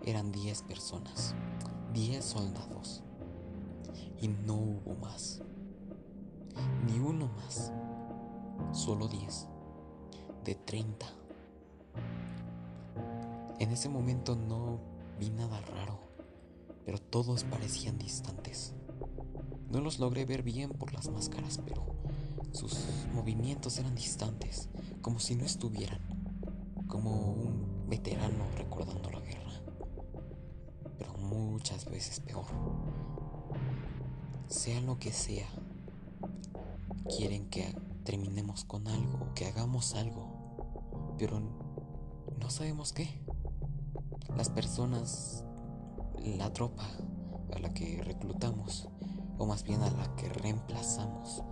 eran 0.06 0.32
10 0.32 0.64
personas, 0.64 1.36
10 1.94 2.24
soldados. 2.24 3.04
Y 4.20 4.28
no 4.28 4.56
hubo 4.56 4.96
más. 4.96 5.42
Ni 6.86 7.00
uno 7.00 7.30
más. 7.38 7.72
Solo 8.72 9.08
10. 9.08 9.48
De 10.46 10.56
30. 10.56 11.06
En 13.60 13.72
ese 13.72 13.90
momento 13.90 14.36
no 14.36 14.80
vi 15.20 15.30
nada 15.30 15.62
raro, 15.62 16.00
pero 16.86 17.00
todos 17.00 17.44
parecían 17.46 17.98
distantes. 17.98 18.74
No 19.74 19.82
los 19.82 19.98
logré 19.98 20.24
ver 20.24 20.44
bien 20.44 20.70
por 20.70 20.94
las 20.94 21.10
máscaras, 21.10 21.60
pero 21.66 21.84
sus 22.52 22.78
movimientos 23.12 23.80
eran 23.80 23.96
distantes, 23.96 24.70
como 25.02 25.20
si 25.20 25.36
no 25.36 25.46
estuvieran, 25.46 26.00
como 26.88 27.32
un 27.32 27.88
veterano 27.90 28.46
recordando 28.56 29.10
la 29.10 29.20
guerra, 29.22 29.52
pero 31.00 31.18
muchas 31.18 31.86
veces 31.86 32.20
peor. 32.20 32.46
Sea 34.46 34.80
lo 34.82 35.00
que 35.00 35.12
sea, 35.12 35.48
quieren 37.18 37.50
que 37.50 37.76
terminemos 38.04 38.66
con 38.66 38.88
algo, 38.88 39.34
que 39.34 39.48
hagamos 39.48 39.96
algo, 39.96 41.16
pero 41.18 41.42
no 42.40 42.50
sabemos 42.52 42.94
qué. 42.94 43.10
Las 44.38 44.52
personas, 44.52 45.44
la 46.24 46.54
tropa 46.54 46.88
a 47.56 47.58
la 47.58 47.74
que 47.74 48.04
reclutamos, 48.04 48.88
o 49.38 49.46
más 49.46 49.64
bien 49.64 49.82
a 49.82 49.90
la 49.90 50.16
que 50.16 50.30
reemplazamos, 50.30 51.44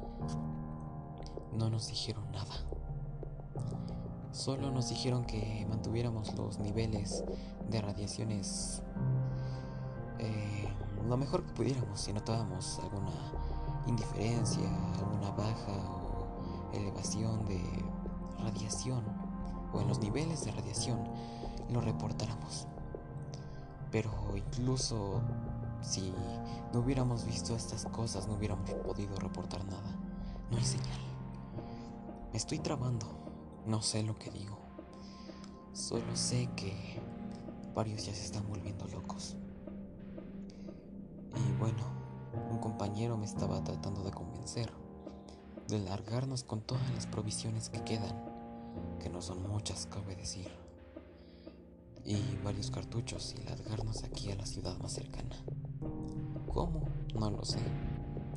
no 1.53 1.69
nos 1.69 1.87
dijeron 1.87 2.31
nada. 2.31 2.53
Solo 4.31 4.71
nos 4.71 4.89
dijeron 4.89 5.25
que 5.25 5.65
mantuviéramos 5.69 6.33
los 6.35 6.59
niveles 6.59 7.23
de 7.69 7.81
radiaciones 7.81 8.81
eh, 10.21 10.69
lo 11.07 11.17
mejor 11.17 11.43
que 11.43 11.53
pudiéramos 11.53 11.99
si 11.99 12.13
notábamos 12.13 12.79
alguna 12.79 13.11
indiferencia, 13.87 14.69
alguna 14.99 15.31
baja 15.31 15.73
o 15.73 16.71
elevación 16.73 17.43
de 17.45 17.59
radiación 18.39 19.03
o 19.73 19.81
en 19.81 19.87
los 19.87 19.99
niveles 19.99 20.45
de 20.45 20.51
radiación 20.51 20.99
lo 21.71 21.81
reportáramos. 21.81 22.67
Pero 23.91 24.11
incluso 24.35 25.21
si 25.81 26.13
no 26.73 26.79
hubiéramos 26.79 27.25
visto 27.25 27.55
estas 27.55 27.85
cosas, 27.85 28.27
no 28.27 28.35
hubiéramos 28.35 28.69
podido 28.71 29.15
reportar 29.17 29.63
nada. 29.65 29.97
No 30.49 30.57
hay 30.57 30.65
señal. 30.65 30.99
Me 32.31 32.37
estoy 32.37 32.59
trabando. 32.59 33.07
No 33.65 33.81
sé 33.81 34.03
lo 34.03 34.17
que 34.17 34.31
digo. 34.31 34.57
Solo 35.73 36.15
sé 36.15 36.49
que 36.55 37.01
varios 37.75 38.05
ya 38.05 38.13
se 38.13 38.25
están 38.25 38.47
volviendo 38.47 38.87
locos. 38.87 39.35
Y 41.35 41.51
bueno, 41.59 41.83
un 42.51 42.59
compañero 42.59 43.17
me 43.17 43.25
estaba 43.25 43.63
tratando 43.63 44.03
de 44.03 44.11
convencer 44.11 44.71
de 45.71 45.79
largarnos 45.79 46.43
con 46.43 46.61
todas 46.61 46.93
las 46.93 47.07
provisiones 47.07 47.69
que 47.69 47.81
quedan, 47.83 48.13
que 48.99 49.09
no 49.09 49.21
son 49.21 49.47
muchas, 49.47 49.85
cabe 49.85 50.17
decir, 50.17 50.51
y 52.03 52.19
varios 52.43 52.69
cartuchos 52.71 53.33
y 53.39 53.43
largarnos 53.43 54.03
aquí 54.03 54.31
a 54.31 54.35
la 54.35 54.45
ciudad 54.45 54.77
más 54.79 54.91
cercana. 54.91 55.35
¿Cómo? 56.53 56.81
No 57.15 57.31
lo 57.31 57.45
sé. 57.45 57.59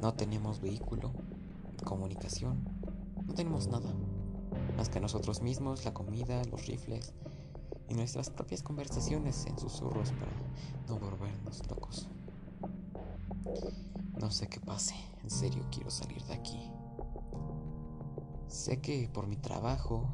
No 0.01 0.15
tenemos 0.15 0.61
vehículo, 0.61 1.13
comunicación, 1.85 2.63
no 3.27 3.35
tenemos 3.35 3.67
nada. 3.67 3.93
Más 4.77 4.89
que 4.89 5.01
nosotros 5.01 5.43
mismos, 5.43 5.85
la 5.85 5.95
comida, 5.95 6.45
los 6.45 6.67
rifles 6.67 7.13
y 7.89 7.95
nuestras 7.95 8.31
propias 8.31 8.63
conversaciones 8.63 9.47
en 9.47 9.59
susurros 9.59 10.13
para 10.13 10.33
no 10.89 10.99
volvernos 10.99 11.69
locos. 11.69 12.09
No 14.21 14.31
sé 14.31 14.47
qué 14.47 14.61
pase, 14.61 14.95
en 15.23 15.31
serio 15.31 15.65
quiero 15.73 15.91
salir 15.91 16.23
de 16.25 16.35
aquí. 16.35 16.71
Sé 18.47 18.81
que 18.81 19.09
por 19.13 19.27
mi 19.27 19.37
trabajo, 19.37 20.09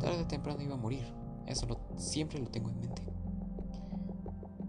tarde 0.00 0.22
o 0.22 0.26
temprano 0.26 0.62
iba 0.62 0.74
a 0.74 0.78
morir, 0.78 1.06
eso 1.46 1.66
siempre 1.96 2.38
lo 2.38 2.48
tengo 2.50 2.68
en 2.68 2.80
mente. 2.80 3.02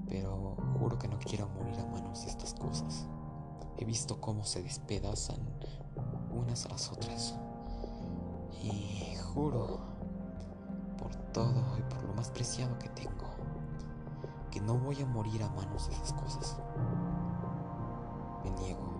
Pero 0.07 0.55
juro 0.79 0.97
que 0.97 1.07
no 1.07 1.19
quiero 1.19 1.49
morir 1.49 1.62
a 1.79 1.85
manos 1.85 2.25
estas 2.25 2.53
cosas. 2.53 3.05
He 3.77 3.85
visto 3.85 4.19
cómo 4.21 4.43
se 4.43 4.61
despedazan 4.63 5.39
unas 6.31 6.65
a 6.65 6.69
las 6.69 6.91
otras. 6.91 7.35
Y 8.61 9.15
juro, 9.15 9.79
por 10.97 11.15
todo 11.31 11.77
y 11.77 11.81
por 11.93 12.03
lo 12.03 12.13
más 12.13 12.29
preciado 12.31 12.77
que 12.79 12.89
tengo, 12.89 13.29
que 14.51 14.61
no 14.61 14.77
voy 14.77 15.01
a 15.01 15.05
morir 15.05 15.43
a 15.43 15.49
manos 15.49 15.87
de 15.87 15.95
esas 15.95 16.13
cosas. 16.13 16.57
Me 18.43 18.51
niego. 18.51 18.93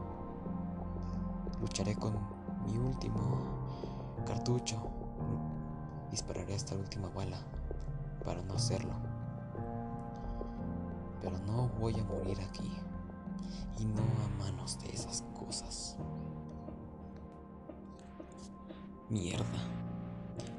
Lucharé 1.62 1.96
con 1.96 2.14
mi 2.66 2.78
último 2.78 3.40
cartucho. 4.26 4.78
Dispararé 6.12 6.56
hasta 6.56 6.76
la 6.76 6.82
última 6.82 7.10
bala. 7.10 7.38
para 8.24 8.42
no 8.44 8.54
hacerlo. 8.54 9.13
Pero 11.24 11.40
no 11.40 11.70
voy 11.80 11.98
a 11.98 12.04
morir 12.04 12.38
aquí 12.42 12.70
y 13.80 13.86
no 13.86 14.02
a 14.02 14.28
manos 14.38 14.78
de 14.82 14.90
esas 14.90 15.24
cosas. 15.34 15.96
Mierda. 19.10 19.46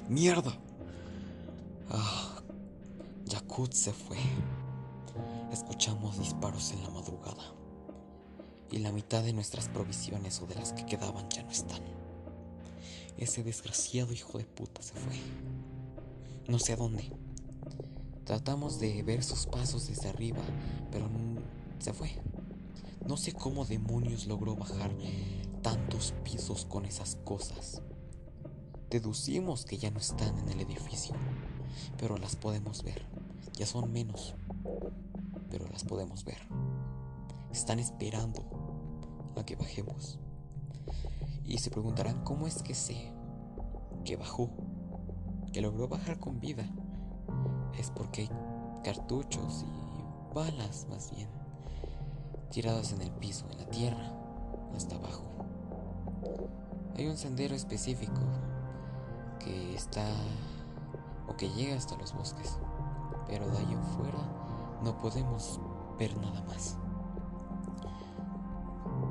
Mierda. 0.09 0.53
Ah, 1.91 2.43
Yakut 3.27 3.73
se 3.73 3.93
fue. 3.93 4.17
Escuchamos 5.53 6.19
disparos 6.19 6.73
en 6.73 6.83
la 6.83 6.91
madrugada. 6.91 7.43
Y 8.71 8.79
la 8.79 8.91
mitad 8.91 9.23
de 9.23 9.35
nuestras 9.35 9.69
provisiones 9.69 10.41
o 10.41 10.47
de 10.47 10.55
las 10.55 10.73
que 10.73 10.87
quedaban 10.87 11.29
ya 11.29 11.43
no 11.43 11.51
están. 11.51 11.83
Ese 13.19 13.45
desgraciado 13.45 14.13
hijo 14.13 14.39
de 14.39 14.45
puta 14.45 14.83
se 14.83 14.95
fue. 14.95 15.15
No 16.49 16.59
sé 16.59 16.73
a 16.73 16.77
dónde. 16.77 17.13
Tratamos 18.25 18.79
de 18.79 19.03
ver 19.03 19.23
sus 19.23 19.47
pasos 19.47 19.87
desde 19.87 20.09
arriba, 20.09 20.41
pero 20.91 21.09
se 21.79 21.93
fue. 21.93 22.11
No 23.07 23.19
sé 23.19 23.33
cómo 23.33 23.67
demonios 23.67 24.27
logró 24.27 24.57
bajar 24.57 24.91
tantos 25.63 26.15
pisos 26.25 26.65
con 26.65 26.87
esas 26.87 27.17
cosas. 27.25 27.83
Deducimos 28.89 29.67
que 29.67 29.77
ya 29.77 29.91
no 29.91 29.99
están 29.99 30.39
en 30.39 30.49
el 30.49 30.61
edificio, 30.61 31.15
pero 31.99 32.17
las 32.17 32.37
podemos 32.37 32.83
ver. 32.83 33.05
Ya 33.59 33.67
son 33.67 33.93
menos, 33.93 34.35
pero 35.51 35.69
las 35.69 35.85
podemos 35.85 36.25
ver. 36.25 36.39
Están 37.53 37.79
esperando 37.79 39.33
a 39.37 39.45
que 39.45 39.57
bajemos. 39.57 40.19
Y 41.45 41.59
se 41.59 41.71
preguntarán 41.71 42.25
cómo 42.25 42.47
es 42.47 42.63
que 42.63 42.75
sé 42.75 43.13
que 44.05 44.17
bajó, 44.17 44.51
que 45.53 45.61
logró 45.61 45.89
bajar 45.89 46.19
con 46.19 46.41
vida. 46.41 46.65
Es 47.79 47.91
porque 47.91 48.23
hay 48.23 48.31
cartuchos 48.83 49.65
y 49.65 50.35
balas 50.35 50.87
más 50.91 51.11
bien 51.15 51.29
tiradas 52.51 52.93
en 52.93 53.03
el 53.03 53.11
piso, 53.11 53.47
en 53.51 53.59
la 53.59 53.67
tierra, 53.67 54.13
hasta 54.77 54.95
abajo. 54.95 55.25
Hay 56.97 57.09
un 57.09 57.17
sendero 57.17 57.55
específico 57.57 58.21
que 59.41 59.75
está 59.75 60.07
o 61.29 61.37
que 61.37 61.49
llega 61.51 61.77
hasta 61.77 61.97
los 61.97 62.15
bosques, 62.15 62.59
pero 63.27 63.49
de 63.51 63.59
ahí 63.59 63.75
afuera 63.75 64.19
no 64.85 64.97
podemos 65.01 65.59
ver 65.99 66.17
nada 66.19 66.43
más. 66.45 66.77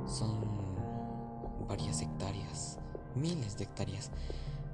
Son 0.08 0.39
varias 1.67 2.02
hectáreas, 2.02 2.80
miles 3.15 3.58
de 3.58 3.65
hectáreas 3.65 4.12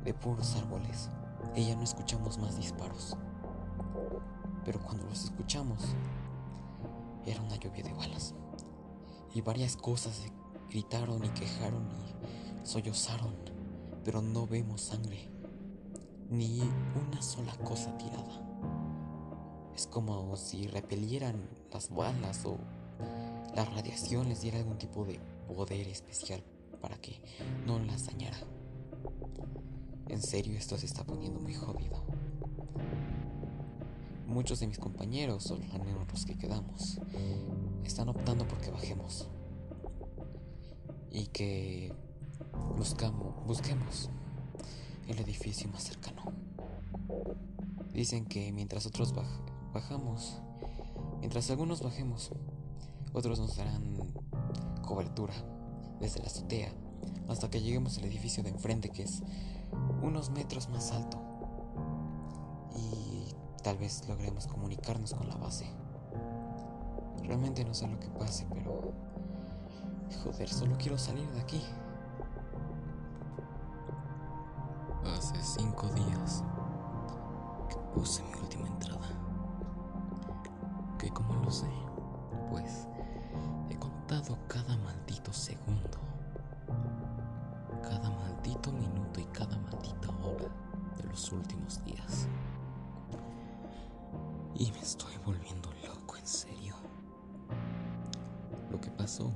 de 0.03 0.13
puros 0.13 0.55
árboles. 0.57 1.09
Y 1.55 1.67
ya 1.67 1.75
no 1.75 1.83
escuchamos 1.83 2.37
más 2.37 2.57
disparos. 2.57 3.17
Pero 4.65 4.79
cuando 4.79 5.05
los 5.05 5.25
escuchamos, 5.25 5.95
era 7.25 7.41
una 7.41 7.55
lluvia 7.57 7.83
de 7.83 7.93
balas. 7.93 8.33
Y 9.33 9.41
varias 9.41 9.75
cosas 9.75 10.21
gritaron 10.69 11.23
y 11.23 11.29
quejaron 11.29 11.87
y 11.91 12.67
sollozaron, 12.67 13.35
pero 14.03 14.21
no 14.21 14.47
vemos 14.47 14.81
sangre, 14.81 15.29
ni 16.29 16.61
una 16.61 17.21
sola 17.21 17.55
cosa 17.57 17.95
tirada. 17.97 18.45
Es 19.75 19.87
como 19.87 20.35
si 20.35 20.67
repelieran 20.67 21.49
las 21.71 21.89
balas 21.89 22.45
o 22.45 22.57
la 23.55 23.65
radiación 23.65 24.29
les 24.29 24.41
diera 24.41 24.57
algún 24.59 24.77
tipo 24.77 25.05
de 25.05 25.19
poder 25.47 25.87
especial 25.87 26.43
para 26.81 26.97
que 26.97 27.21
no 27.65 27.79
las 27.79 28.05
dañara. 28.05 28.37
En 30.07 30.21
serio, 30.21 30.57
esto 30.57 30.77
se 30.77 30.85
está 30.85 31.03
poniendo 31.03 31.39
muy 31.39 31.53
jodido. 31.53 32.03
Muchos 34.29 34.59
de 34.59 34.67
mis 34.67 34.77
compañeros, 34.77 35.49
o 35.49 35.55
al 35.55 36.07
los 36.11 36.25
que 36.25 36.37
quedamos, 36.37 36.99
están 37.83 38.09
optando 38.09 38.47
porque 38.47 38.69
bajemos. 38.69 39.27
Y 41.11 41.25
que 41.27 41.91
buscamos, 42.77 43.43
busquemos 43.47 44.11
el 45.07 45.17
edificio 45.17 45.67
más 45.69 45.83
cercano. 45.83 46.21
Dicen 47.91 48.25
que 48.25 48.51
mientras 48.51 48.85
otros 48.85 49.15
bajamos, 49.73 50.39
mientras 51.19 51.49
algunos 51.49 51.81
bajemos, 51.81 52.31
otros 53.13 53.39
nos 53.39 53.57
darán 53.57 53.97
cobertura 54.83 55.33
desde 55.99 56.19
la 56.19 56.27
azotea 56.27 56.71
hasta 57.27 57.49
que 57.49 57.61
lleguemos 57.61 57.97
al 57.97 58.05
edificio 58.05 58.43
de 58.43 58.49
enfrente 58.49 58.89
que 58.89 59.03
es 59.03 59.23
unos 60.03 60.29
metros 60.29 60.69
más 60.69 60.91
alto 60.91 61.28
Tal 63.63 63.77
vez 63.77 64.07
logremos 64.07 64.47
comunicarnos 64.47 65.13
con 65.13 65.27
la 65.27 65.35
base. 65.35 65.69
Realmente 67.23 67.63
no 67.65 67.73
sé 67.73 67.87
lo 67.87 67.99
que 67.99 68.07
pase, 68.09 68.47
pero... 68.53 68.93
Joder, 70.23 70.49
solo 70.49 70.75
quiero 70.77 70.97
salir 70.97 71.29
de 71.31 71.41
aquí. 71.41 71.61
Hace 75.05 75.35
cinco 75.43 75.87
días 75.89 76.43
que 77.69 77.75
puse 77.93 78.23
mi 78.23 78.33
última 78.39 78.67
entrada. 78.67 79.07
¿Que 80.97 81.09
cómo 81.11 81.33
lo 81.35 81.51
sé? 81.51 81.69
Pues 82.49 82.87
he 83.69 83.77
contado 83.77 84.37
cada 84.47 84.77
maldito 84.77 85.31
segundo, 85.33 85.99
cada 87.83 88.09
maldito 88.09 88.71
minuto 88.71 89.19
y 89.19 89.25
cada 89.25 89.57
maldita 89.59 90.09
hora 90.23 90.49
de 90.97 91.03
los 91.03 91.31
últimos 91.31 91.83
días. 91.83 92.27
Y 94.59 94.73
me 94.73 94.79
estoy 94.79 95.13
volviendo 95.25 95.71
loco, 95.87 96.17
en 96.17 96.27
serio. 96.27 96.75
Lo 98.69 98.81
que 98.81 98.91
pasó 98.91 99.31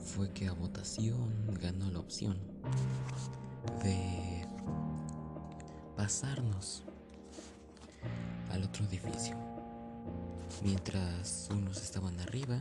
fue 0.00 0.32
que 0.32 0.48
a 0.48 0.52
votación 0.52 1.56
ganó 1.60 1.88
la 1.92 2.00
opción 2.00 2.36
de 3.84 4.44
pasarnos 5.96 6.82
al 8.50 8.64
otro 8.64 8.84
edificio. 8.86 9.36
Mientras 10.64 11.48
unos 11.52 11.80
estaban 11.80 12.18
arriba, 12.18 12.60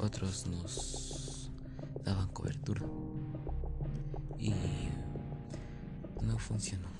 otros 0.00 0.48
nos 0.48 1.52
daban 2.04 2.28
cobertura. 2.30 2.82
Y 4.36 4.52
no 6.22 6.40
funcionó 6.40 6.91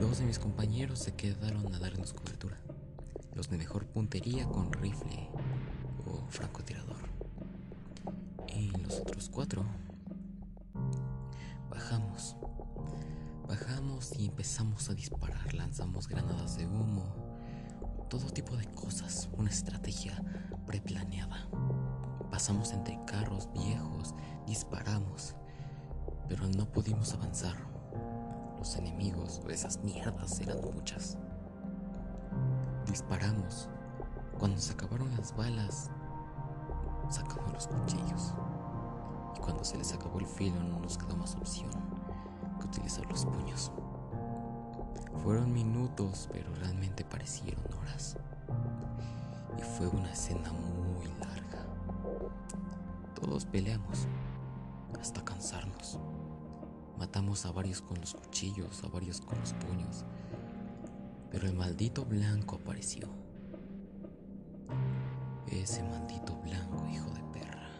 Dos 0.00 0.18
de 0.18 0.24
mis 0.24 0.38
compañeros 0.38 0.98
se 0.98 1.12
quedaron 1.12 1.74
a 1.74 1.78
darnos 1.78 2.14
cobertura. 2.14 2.58
Los 3.34 3.50
de 3.50 3.58
mejor 3.58 3.84
puntería 3.84 4.46
con 4.46 4.72
rifle 4.72 5.28
o 6.06 6.26
francotirador. 6.30 6.96
Y 8.56 8.70
los 8.78 8.98
otros 8.98 9.28
cuatro 9.28 9.62
bajamos. 11.68 12.34
Bajamos 13.46 14.18
y 14.18 14.28
empezamos 14.28 14.88
a 14.88 14.94
disparar. 14.94 15.52
Lanzamos 15.52 16.08
granadas 16.08 16.56
de 16.56 16.66
humo. 16.66 17.04
Todo 18.08 18.30
tipo 18.30 18.56
de 18.56 18.64
cosas. 18.72 19.28
Una 19.36 19.50
estrategia 19.50 20.24
preplaneada. 20.66 21.46
Pasamos 22.30 22.72
entre 22.72 22.98
carros 23.04 23.52
viejos. 23.52 24.14
Disparamos. 24.46 25.34
Pero 26.26 26.48
no 26.48 26.64
pudimos 26.72 27.12
avanzar 27.12 27.69
los 28.60 28.76
enemigos 28.76 29.40
o 29.44 29.48
esas 29.48 29.82
mierdas 29.82 30.38
eran 30.40 30.58
muchas. 30.74 31.16
Disparamos. 32.86 33.70
Cuando 34.38 34.58
se 34.58 34.74
acabaron 34.74 35.10
las 35.16 35.34
balas, 35.34 35.90
sacamos 37.08 37.52
los 37.54 37.66
cuchillos. 37.68 38.34
Y 39.34 39.40
cuando 39.40 39.64
se 39.64 39.78
les 39.78 39.94
acabó 39.94 40.18
el 40.18 40.26
filo 40.26 40.62
no 40.62 40.78
nos 40.78 40.98
quedó 40.98 41.16
más 41.16 41.34
opción 41.36 41.70
que 42.60 42.66
utilizar 42.66 43.06
los 43.06 43.24
puños. 43.24 43.72
Fueron 45.22 45.52
minutos, 45.54 46.28
pero 46.30 46.54
realmente 46.56 47.02
parecieron 47.02 47.64
horas. 47.78 48.18
Y 49.58 49.62
fue 49.62 49.88
una 49.88 50.12
escena 50.12 50.52
muy 50.52 51.06
larga. 51.18 51.64
Todos 53.14 53.46
peleamos 53.46 54.06
hasta 55.00 55.24
cansarnos. 55.24 55.98
Matamos 57.00 57.46
a 57.46 57.50
varios 57.50 57.80
con 57.80 57.98
los 57.98 58.12
cuchillos, 58.12 58.84
a 58.84 58.88
varios 58.88 59.22
con 59.22 59.40
los 59.40 59.54
puños. 59.54 60.04
Pero 61.30 61.46
el 61.46 61.54
maldito 61.54 62.04
blanco 62.04 62.56
apareció. 62.56 63.08
Ese 65.46 65.82
maldito 65.82 66.36
blanco, 66.44 66.86
hijo 66.92 67.08
de 67.10 67.22
perra. 67.32 67.70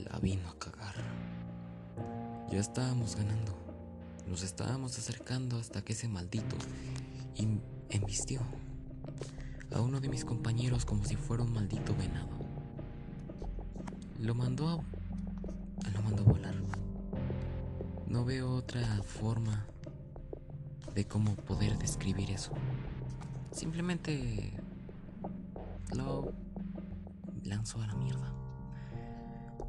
La 0.00 0.18
vino 0.18 0.50
a 0.50 0.58
cagar. 0.58 0.96
Ya 2.50 2.60
estábamos 2.60 3.16
ganando. 3.16 3.56
Nos 4.26 4.42
estábamos 4.42 4.98
acercando 4.98 5.56
hasta 5.56 5.82
que 5.82 5.94
ese 5.94 6.08
maldito 6.08 6.56
embistió 7.88 8.42
a 9.72 9.80
uno 9.80 10.00
de 10.00 10.10
mis 10.10 10.26
compañeros 10.26 10.84
como 10.84 11.06
si 11.06 11.16
fuera 11.16 11.42
un 11.42 11.54
maldito 11.54 11.94
venado. 11.96 12.28
Lo 14.18 14.34
mandó 14.34 14.68
a, 14.68 14.97
veo 18.28 18.56
otra 18.56 19.02
forma 19.02 19.64
de 20.94 21.06
cómo 21.06 21.34
poder 21.34 21.78
describir 21.78 22.30
eso. 22.30 22.52
Simplemente 23.52 24.52
lo 25.96 26.34
lanzó 27.42 27.80
a 27.80 27.86
la 27.86 27.94
mierda. 27.94 28.30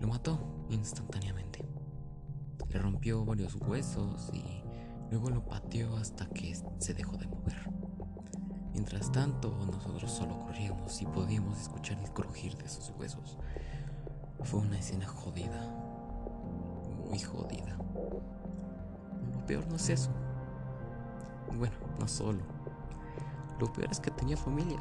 Lo 0.02 0.10
mató 0.10 0.66
instantáneamente. 0.70 1.66
Le 2.68 2.80
rompió 2.80 3.24
varios 3.24 3.56
huesos 3.56 4.30
y 4.34 4.44
luego 5.10 5.30
lo 5.30 5.46
pateó 5.46 5.96
hasta 5.96 6.28
que 6.28 6.54
se 6.80 6.94
dejó 6.94 7.16
de 7.16 7.28
mover. 7.28 7.72
Mientras 8.74 9.10
tanto, 9.10 9.58
nosotros 9.72 10.12
solo 10.12 10.38
corríamos 10.38 11.02
y 11.02 11.06
podíamos 11.06 11.62
escuchar 11.62 11.98
el 12.00 12.12
crujir 12.12 12.58
de 12.58 12.68
sus 12.68 12.90
huesos. 12.90 13.38
Fue 14.44 14.60
una 14.60 14.80
escena 14.80 15.08
jodida. 15.08 15.66
Muy 17.08 17.20
jodida. 17.20 17.78
Peor 19.50 19.68
no 19.68 19.78
es 19.78 19.90
eso. 19.90 20.12
Bueno, 21.58 21.74
no 22.00 22.08
solo. 22.08 22.38
Lo 23.60 23.74
peor 23.74 23.90
es 23.90 24.00
que 24.00 24.12
tenía 24.12 24.38
familia. 24.38 24.80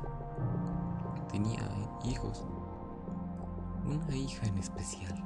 Tenía 1.32 1.66
hijos. 2.04 2.44
Una 3.86 4.14
hija 4.14 4.46
en 4.46 4.58
especial. 4.58 5.24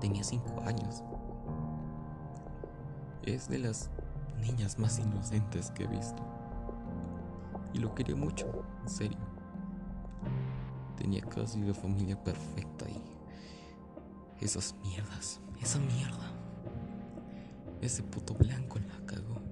Tenía 0.00 0.24
cinco 0.24 0.60
años. 0.66 1.04
Es 3.22 3.48
de 3.48 3.60
las 3.60 3.92
niñas 4.40 4.80
más 4.80 4.98
inocentes 4.98 5.70
que 5.70 5.84
he 5.84 5.86
visto. 5.86 6.24
Y 7.72 7.78
lo 7.78 7.94
quería 7.94 8.16
mucho, 8.16 8.64
en 8.82 8.88
serio. 8.88 9.18
Tenía 10.96 11.22
casi 11.22 11.60
la 11.60 11.72
familia 11.72 12.20
perfecta 12.20 12.86
y 12.90 13.00
esas 14.44 14.74
mierdas, 14.82 15.40
esa 15.62 15.78
mierda. 15.78 16.33
Ese 17.84 18.02
puto 18.02 18.32
blanco 18.32 18.78
la 18.78 18.98
cagó. 19.04 19.42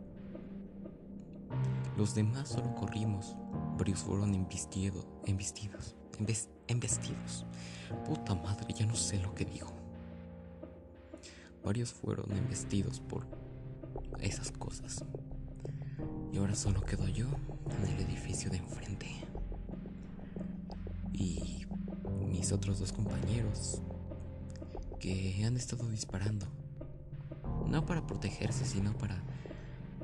Los 1.99 2.15
demás 2.15 2.49
solo 2.49 2.75
corrimos, 2.75 3.37
varios 3.77 3.99
fueron 3.99 4.33
embestidos, 4.33 5.07
embestidos, 5.27 5.95
embestidos. 6.67 7.45
Puta 8.07 8.35
madre, 8.35 8.73
ya 8.73 8.87
no 8.87 8.95
sé 8.97 9.19
lo 9.19 9.35
que 9.35 9.45
digo. 9.45 9.71
Varios 11.63 11.93
fueron 11.93 12.33
embestidos 12.33 13.01
por 13.01 13.27
esas 14.19 14.51
cosas. 14.51 15.05
Y 16.33 16.39
ahora 16.39 16.55
solo 16.55 16.81
quedo 16.81 17.07
yo 17.09 17.27
en 17.27 17.85
el 17.85 18.01
edificio 18.01 18.51
de 18.51 18.57
enfrente. 18.57 19.09
Y 21.13 21.67
mis 22.27 22.51
otros 22.51 22.79
dos 22.79 22.95
compañeros 22.95 23.83
que 24.99 25.45
han 25.45 25.59
estado 25.59 25.91
disparando. 25.91 26.62
No 27.73 27.87
para 27.87 28.07
protegerse, 28.07 28.67
sino 28.67 28.93
para 28.93 29.17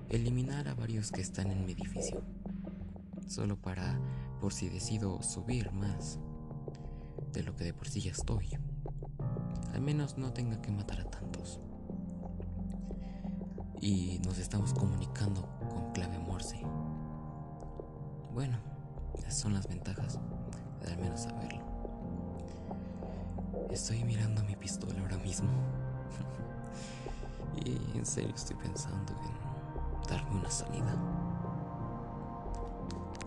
eliminar 0.08 0.68
a 0.68 0.74
varios 0.74 1.12
que 1.12 1.20
están 1.20 1.50
en 1.50 1.66
mi 1.66 1.72
edificio. 1.72 2.22
Solo 3.26 3.60
para, 3.60 4.00
por 4.40 4.54
si 4.54 4.70
decido 4.70 5.22
subir 5.22 5.70
más 5.72 6.18
de 7.34 7.42
lo 7.42 7.54
que 7.56 7.64
de 7.64 7.74
por 7.74 7.86
sí 7.86 8.00
ya 8.00 8.12
estoy. 8.12 8.56
Al 9.74 9.82
menos 9.82 10.16
no 10.16 10.32
tenga 10.32 10.62
que 10.62 10.70
matar 10.70 11.02
a 11.02 11.10
tantos. 11.10 11.60
Y 13.82 14.18
nos 14.24 14.38
estamos 14.38 14.72
comunicando 14.72 15.46
con 15.68 15.92
clave 15.92 16.18
Morse. 16.20 16.62
Bueno, 18.32 18.56
esas 19.14 19.38
son 19.38 19.52
las 19.52 19.68
ventajas 19.68 20.18
de 20.80 20.90
al 20.90 20.96
menos 20.96 21.20
saberlo. 21.20 21.66
Estoy 23.70 24.04
mirando 24.04 24.42
mi 24.44 24.56
pistola 24.56 24.98
ahora 25.02 25.18
mismo. 25.18 25.50
y 27.64 27.98
en 27.98 28.06
serio 28.06 28.34
estoy 28.34 28.56
pensando 28.56 29.12
en 29.12 30.08
darme 30.08 30.40
una 30.40 30.50
salida. 30.50 30.94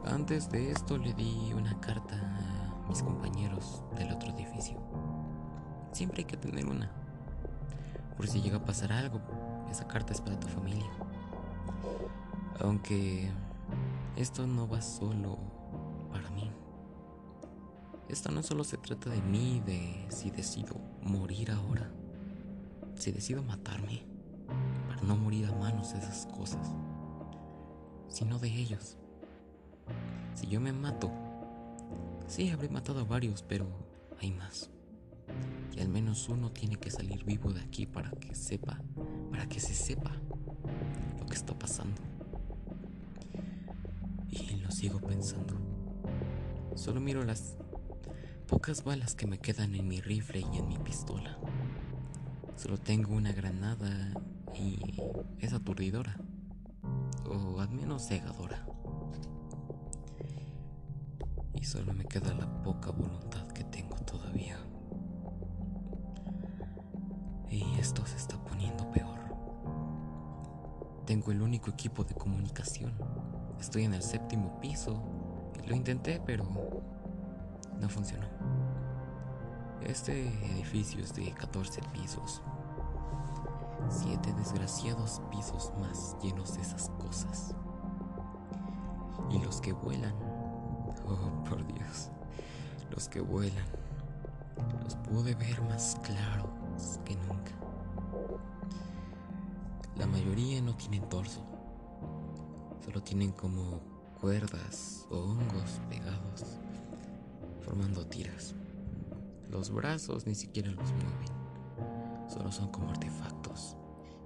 Antes 0.05 0.49
de 0.49 0.71
esto 0.71 0.97
le 0.97 1.13
di 1.13 1.53
una 1.53 1.79
carta 1.79 2.15
a 2.15 2.89
mis 2.89 3.03
compañeros 3.03 3.83
del 3.95 4.11
otro 4.11 4.31
edificio. 4.31 4.77
Siempre 5.91 6.19
hay 6.19 6.25
que 6.25 6.37
tener 6.37 6.65
una. 6.65 6.91
Por 8.17 8.27
si 8.27 8.41
llega 8.41 8.57
a 8.57 8.65
pasar 8.65 8.91
algo, 8.91 9.21
esa 9.69 9.87
carta 9.87 10.13
es 10.13 10.21
para 10.21 10.39
tu 10.39 10.47
familia. 10.47 10.89
Aunque 12.59 13.31
esto 14.15 14.47
no 14.47 14.67
va 14.67 14.81
solo 14.81 15.37
para 16.11 16.29
mí. 16.31 16.51
Esto 18.09 18.31
no 18.31 18.43
solo 18.43 18.63
se 18.63 18.77
trata 18.77 19.09
de 19.09 19.21
mí, 19.21 19.61
de 19.65 20.07
si 20.09 20.31
decido 20.31 20.75
morir 21.01 21.51
ahora, 21.51 21.89
si 22.95 23.11
decido 23.11 23.41
matarme, 23.41 24.10
no 25.03 25.15
morir 25.15 25.47
a 25.47 25.51
manos 25.53 25.93
de 25.93 25.99
esas 25.99 26.25
cosas, 26.27 26.71
sino 28.07 28.39
de 28.39 28.49
ellos. 28.49 28.97
Si 30.33 30.47
yo 30.47 30.59
me 30.59 30.73
mato, 30.73 31.11
sí 32.27 32.49
habré 32.49 32.69
matado 32.69 32.99
a 32.99 33.03
varios, 33.03 33.43
pero 33.43 33.67
hay 34.19 34.31
más. 34.31 34.69
Y 35.75 35.79
al 35.79 35.89
menos 35.89 36.27
uno 36.29 36.51
tiene 36.51 36.75
que 36.75 36.91
salir 36.91 37.23
vivo 37.23 37.53
de 37.53 37.61
aquí 37.61 37.85
para 37.85 38.11
que 38.11 38.35
sepa, 38.35 38.81
para 39.31 39.47
que 39.47 39.59
se 39.59 39.73
sepa 39.73 40.11
lo 41.19 41.25
que 41.25 41.35
está 41.35 41.57
pasando. 41.57 42.01
Y 44.29 44.57
lo 44.57 44.71
sigo 44.71 44.99
pensando. 44.99 45.55
Solo 46.75 47.01
miro 47.01 47.23
las 47.23 47.57
pocas 48.47 48.83
balas 48.83 49.15
que 49.15 49.27
me 49.27 49.39
quedan 49.39 49.75
en 49.75 49.87
mi 49.87 50.01
rifle 50.01 50.45
y 50.53 50.57
en 50.57 50.67
mi 50.67 50.77
pistola. 50.77 51.37
Solo 52.55 52.77
tengo 52.77 53.15
una 53.15 53.31
granada 53.31 54.13
y 54.55 54.79
es 55.39 55.53
aturdidora. 55.53 56.17
O 57.25 57.59
al 57.59 57.69
menos 57.69 58.07
cegadora. 58.07 58.65
Y 61.53 61.63
solo 61.65 61.93
me 61.93 62.05
queda 62.05 62.33
la 62.33 62.63
poca 62.63 62.91
voluntad 62.91 63.47
que 63.49 63.63
tengo 63.63 63.95
todavía. 63.97 64.57
Y 67.49 67.63
esto 67.79 68.05
se 68.05 68.17
está 68.17 68.37
poniendo 68.43 68.89
peor. 68.91 69.19
Tengo 71.05 71.31
el 71.31 71.41
único 71.41 71.69
equipo 71.69 72.03
de 72.03 72.15
comunicación 72.15 72.93
Estoy 73.61 73.83
en 73.83 73.93
el 73.93 74.01
séptimo 74.01 74.59
piso. 74.59 75.03
Lo 75.67 75.75
intenté, 75.75 76.19
pero 76.25 76.43
no 77.79 77.89
funcionó. 77.89 78.25
Este 79.85 80.29
edificio 80.53 81.03
es 81.03 81.13
de 81.13 81.31
14 81.31 81.79
pisos. 81.93 82.41
Siete 83.91 84.33
desgraciados 84.33 85.21
pisos 85.29 85.71
más 85.79 86.15
llenos 86.21 86.55
de 86.55 86.61
esas 86.61 86.89
cosas. 86.91 87.55
Y 89.29 89.39
los 89.39 89.61
que 89.61 89.73
vuelan, 89.73 90.15
oh 91.05 91.43
por 91.43 91.65
Dios, 91.67 92.09
los 92.89 93.07
que 93.09 93.21
vuelan, 93.21 93.65
los 94.83 94.95
pude 94.95 95.35
ver 95.35 95.61
más 95.63 95.97
claros 96.03 96.99
que 97.05 97.15
nunca. 97.15 97.51
La 99.97 100.07
mayoría 100.07 100.61
no 100.61 100.75
tienen 100.75 101.07
torso 101.09 101.45
Solo 102.83 103.03
tienen 103.03 103.31
como 103.31 103.79
cuerdas 104.19 105.05
o 105.11 105.17
hongos 105.17 105.79
pegados, 105.87 106.57
formando 107.63 108.05
tiras. 108.07 108.55
Los 109.49 109.69
brazos 109.69 110.25
ni 110.25 110.33
siquiera 110.33 110.71
los 110.71 110.91
mueven, 110.91 112.27
solo 112.27 112.51
son 112.51 112.69
como 112.69 112.89
artefactos. 112.89 113.77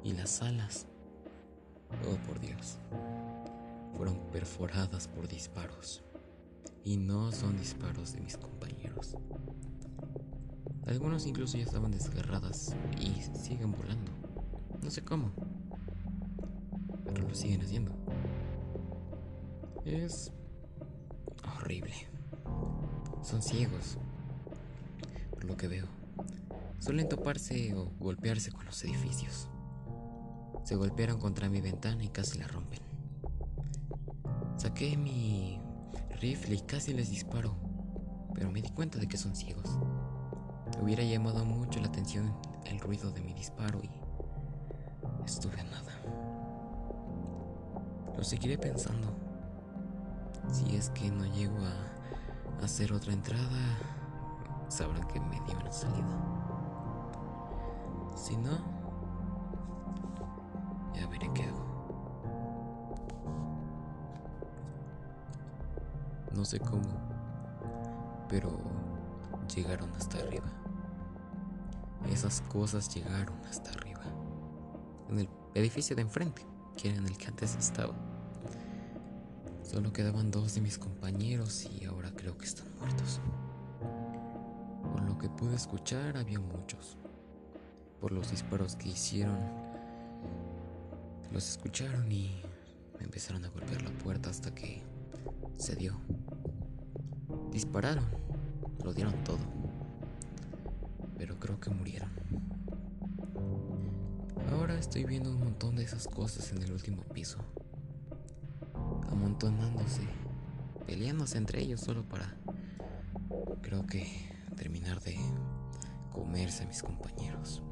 Y 0.06 0.13
las 0.13 0.44
alas, 0.44 0.86
oh 2.08 2.15
por 2.28 2.39
Dios, 2.39 2.78
fueron 3.98 4.20
perforadas 4.32 5.08
por 5.08 5.28
disparos. 5.28 6.04
Y 6.84 6.98
no 6.98 7.32
son 7.32 7.58
disparos 7.58 8.13
de 8.13 8.21
mis 8.21 8.38
compañeros. 8.38 9.15
Algunos 10.86 11.25
incluso 11.25 11.58
ya 11.58 11.63
estaban 11.63 11.90
desgarradas 11.90 12.75
y 13.02 13.19
siguen 13.36 13.71
volando. 13.71 14.12
No 14.84 14.92
sé 14.92 15.04
cómo, 15.04 15.32
pero 17.06 17.27
lo 17.27 17.34
siguen 17.34 17.62
haciendo. 17.62 17.92
Es 19.86 20.32
horrible. 21.58 21.96
Son 23.23 23.42
ciegos, 23.42 23.98
por 25.32 25.46
lo 25.46 25.58
que 25.58 25.67
veo. 25.67 25.88
Suelen 26.77 27.10
toparse 27.10 27.73
o 27.73 27.86
golpearse 28.00 28.52
con 28.52 28.65
los 28.67 28.84
edificios. 28.84 29.50
Se 30.66 30.76
golpearon 30.76 31.20
contra 31.20 31.48
mi 31.48 31.62
ventana 31.62 32.04
y 32.04 32.10
casi 32.10 32.40
la 32.40 32.48
rompen. 32.48 32.80
Saqué 34.58 34.98
mi 34.98 35.62
rifle 36.20 36.56
y 36.56 36.62
casi 36.62 36.92
les 36.92 37.12
disparo, 37.12 37.56
pero 38.34 38.50
me 38.50 38.63
di 38.63 38.70
cuenta 38.72 38.98
de 38.98 39.08
que 39.08 39.16
son 39.16 39.36
ciegos. 39.36 39.70
Hubiera 40.82 41.04
llamado 41.04 41.46
mucho 41.46 41.80
la 41.80 41.86
atención 41.86 42.36
el 42.66 42.80
ruido 42.80 43.12
de 43.12 43.22
mi 43.22 43.36
disparo 43.36 43.80
y 43.84 43.92
estuve 45.24 45.60
a 45.60 45.63
nada. 45.66 46.02
Lo 48.18 48.24
seguiré 48.24 48.58
pensando. 48.58 49.16
Si 50.52 50.76
es 50.76 50.90
que 50.90 51.12
no 51.12 51.26
llego 51.28 51.60
a 51.60 52.63
hacer 52.63 52.92
otra 52.92 53.13
entrada, 53.13 53.78
sabrán 54.68 55.08
que 55.10 55.20
me 55.20 55.40
dio 55.42 55.60
una 55.60 55.72
salida. 55.72 56.26
Si 58.16 58.36
no, 58.36 58.75
No 66.46 66.52
sé 66.52 66.60
cómo, 66.60 66.83
pero 68.29 68.52
llegaron 69.56 69.91
hasta 69.93 70.19
arriba. 70.19 70.46
Esas 72.12 72.41
cosas 72.41 72.93
llegaron 72.93 73.43
hasta 73.46 73.71
arriba. 73.71 74.04
En 75.10 75.21
el 75.21 75.29
edificio 75.56 75.96
de 75.96 76.04
enfrente, 76.04 76.46
que 76.77 76.89
era 76.89 77.00
en 77.00 77.08
el 77.08 77.17
que 77.17 77.29
antes 77.29 77.56
estaba. 77.56 77.96
Solo 79.63 79.91
quedaban 79.91 80.29
dos 80.29 80.54
de 80.54 80.62
mis 80.62 80.77
compañeros 80.77 81.65
y 81.65 81.85
ahora 81.85 82.12
creo 82.15 82.37
que 82.37 82.46
están 82.46 82.67
muertos. 82.77 83.19
Por 84.93 85.02
lo 85.02 85.17
que 85.17 85.29
pude 85.29 85.56
escuchar, 85.56 86.15
había 86.15 86.39
muchos. 86.39 86.96
Por 88.00 88.12
los 88.12 88.29
disparos 88.29 88.75
que 88.75 88.89
hicieron, 88.89 89.39
los 91.31 91.50
escucharon 91.50 92.12
y 92.12 92.39
me 93.00 93.06
empezaron 93.06 93.43
a 93.46 93.50
golpear 93.50 93.81
la 93.81 93.89
puerta 93.98 94.29
hasta 94.29 94.54
que 94.54 94.83
se 95.58 95.75
dio. 95.75 96.04
Dispararon, 97.56 98.03
lo 98.83 98.91
dieron 98.91 99.13
todo. 99.23 99.39
Pero 101.17 101.39
creo 101.39 101.58
que 101.58 101.69
murieron. 101.69 102.10
Ahora 104.51 104.77
estoy 104.77 105.06
viendo 105.06 105.29
un 105.31 105.39
montón 105.39 105.77
de 105.77 105.83
esas 105.83 106.06
cosas 106.06 106.51
en 106.51 106.62
el 106.62 106.73
último 106.73 107.03
piso. 107.03 107.37
Amontonándose, 109.10 110.01
peleándose 110.85 111.37
entre 111.37 111.62
ellos 111.62 111.79
solo 111.79 112.03
para, 112.03 112.35
creo 113.62 113.87
que, 113.87 114.06
terminar 114.58 114.99
de 114.99 115.17
comerse 116.12 116.63
a 116.63 116.67
mis 116.67 116.83
compañeros. 116.83 117.63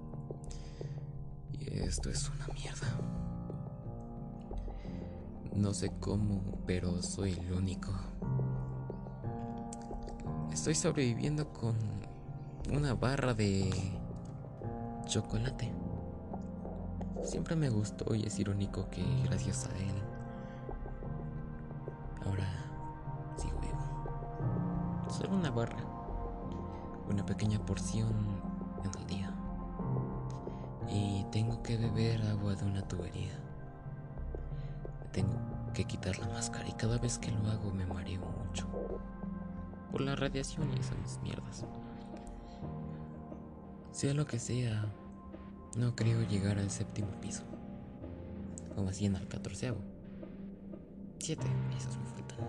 Y 1.60 1.74
esto 1.80 2.10
es 2.10 2.30
una 2.30 2.48
mierda. 2.54 2.88
No 5.54 5.74
sé 5.74 5.92
cómo, 6.00 6.64
pero 6.66 7.02
soy 7.02 7.34
el 7.34 7.52
único. 7.52 7.92
Estoy 10.64 10.76
sobreviviendo 10.76 11.52
con 11.52 11.76
una 12.74 12.94
barra 12.94 13.34
de 13.34 13.70
chocolate. 15.06 15.70
Siempre 17.22 17.58
me 17.58 17.70
gustó 17.70 18.16
y 18.16 18.26
es 18.26 18.40
irónico 18.40 18.90
que 18.90 19.04
gracias 19.26 19.68
a 19.68 19.78
él 19.78 19.94
ahora 22.26 22.48
sigo 23.36 23.60
vivo. 23.60 25.10
Solo 25.10 25.36
una 25.36 25.52
barra, 25.52 25.84
una 27.10 27.26
pequeña 27.26 27.60
porción 27.66 28.14
en 28.86 29.02
el 29.02 29.08
día. 29.08 29.34
Y 30.88 31.26
tengo 31.34 31.62
que 31.62 31.76
beber 31.76 32.22
agua 32.22 32.56
de 32.56 32.64
una 32.64 32.88
tubería. 32.88 33.38
Tengo 35.12 35.36
que 35.74 35.84
quitar 35.84 36.18
la 36.20 36.30
máscara 36.30 36.70
y 36.70 36.72
cada 36.72 36.98
vez 37.00 37.20
que 37.20 37.32
lo 37.32 37.52
hago 37.52 37.70
me 37.74 37.86
mareo 37.86 38.22
mucho. 38.48 38.83
Por 39.94 40.02
la 40.02 40.16
radiación 40.16 40.72
y 40.76 40.80
esas 40.80 41.22
mierdas. 41.22 41.66
Sea 43.92 44.16
lo 44.16 44.26
que 44.26 44.40
sea, 44.40 44.92
no 45.78 45.96
creo 45.96 46.28
llegar 46.28 46.58
al 46.58 46.72
séptimo 46.72 47.10
piso. 47.22 47.44
O 48.76 48.88
así 48.88 49.06
en 49.06 49.16
al 49.16 49.28
catorceavo. 49.28 49.78
Siete 51.20 51.46
pisos 51.70 51.96
me 52.00 52.06
faltan. 52.06 52.40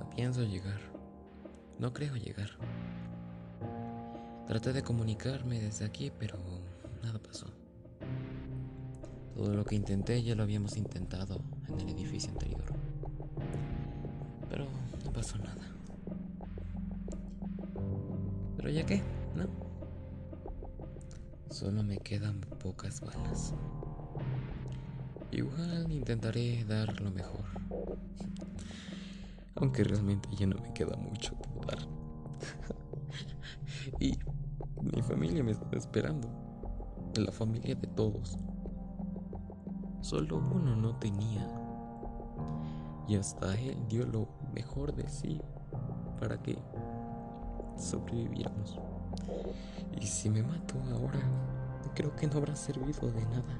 No 0.00 0.10
pienso 0.16 0.44
llegar. 0.44 0.80
No 1.78 1.92
creo 1.92 2.16
llegar. 2.16 2.48
Traté 4.46 4.72
de 4.72 4.82
comunicarme 4.82 5.60
desde 5.60 5.84
aquí, 5.84 6.10
pero 6.18 6.38
nada 7.02 7.18
pasó. 7.18 7.48
Todo 9.34 9.54
lo 9.54 9.66
que 9.66 9.74
intenté 9.74 10.22
ya 10.22 10.34
lo 10.34 10.42
habíamos 10.42 10.78
intentado 10.78 11.38
en 11.68 11.80
el 11.80 11.90
edificio 11.90 12.30
anterior. 12.30 12.64
Pero 18.66 18.78
ya 18.78 18.84
qué, 18.84 19.00
¿no? 19.36 19.46
Solo 21.50 21.84
me 21.84 21.98
quedan 21.98 22.40
pocas 22.40 23.00
balas. 23.00 23.54
Igual 25.30 25.92
intentaré 25.92 26.64
dar 26.64 27.00
lo 27.00 27.12
mejor. 27.12 27.44
Aunque 29.54 29.84
realmente 29.84 30.28
ya 30.36 30.48
no 30.48 30.60
me 30.60 30.74
queda 30.74 30.96
mucho 30.96 31.36
por 31.36 31.64
dar. 31.64 31.78
y 34.00 34.18
mi 34.82 35.00
familia 35.00 35.44
me 35.44 35.52
está 35.52 35.76
esperando. 35.76 36.28
La 37.14 37.30
familia 37.30 37.76
de 37.76 37.86
todos. 37.86 38.36
Solo 40.00 40.38
uno 40.38 40.74
no 40.74 40.96
tenía. 40.96 41.48
Y 43.06 43.14
hasta 43.14 43.56
él 43.60 43.76
dio 43.88 44.04
lo 44.06 44.26
mejor 44.52 44.92
de 44.92 45.08
sí 45.08 45.40
para 46.18 46.42
que 46.42 46.58
sobreviviéramos. 47.76 48.78
Y 50.00 50.06
si 50.06 50.28
me 50.30 50.42
mato 50.42 50.74
ahora, 50.92 51.20
creo 51.94 52.14
que 52.16 52.26
no 52.26 52.38
habrá 52.38 52.54
servido 52.54 53.10
de 53.10 53.24
nada. 53.26 53.58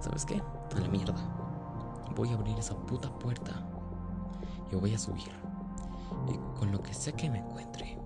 ¿Sabes 0.00 0.24
qué? 0.24 0.42
A 0.74 0.80
la 0.80 0.88
mierda. 0.88 1.14
Voy 2.14 2.30
a 2.30 2.34
abrir 2.34 2.58
esa 2.58 2.74
puta 2.74 3.10
puerta 3.18 3.52
y 4.70 4.76
voy 4.76 4.94
a 4.94 4.98
subir. 4.98 5.30
Y 6.28 6.58
con 6.58 6.72
lo 6.72 6.82
que 6.82 6.94
sea 6.94 7.12
que 7.12 7.28
me 7.28 7.38
encuentre, 7.38 7.98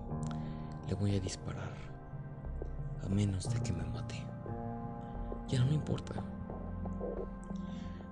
le 0.87 0.93
voy 0.95 1.15
a 1.15 1.19
disparar. 1.19 1.71
A 3.03 3.07
menos 3.07 3.51
de 3.51 3.59
que 3.61 3.73
me 3.73 3.83
mate. 3.85 4.23
Ya 5.47 5.59
no 5.59 5.67
me 5.67 5.73
importa. 5.73 6.13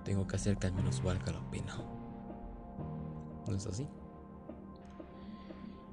Tengo 0.04 0.26
que 0.26 0.36
hacer 0.36 0.56
que 0.56 0.66
al 0.66 0.72
menos 0.72 1.02
valga 1.02 1.32
la 1.32 1.50
pena. 1.50 1.76
¿No 3.46 3.54
es 3.54 3.66
así? 3.66 3.88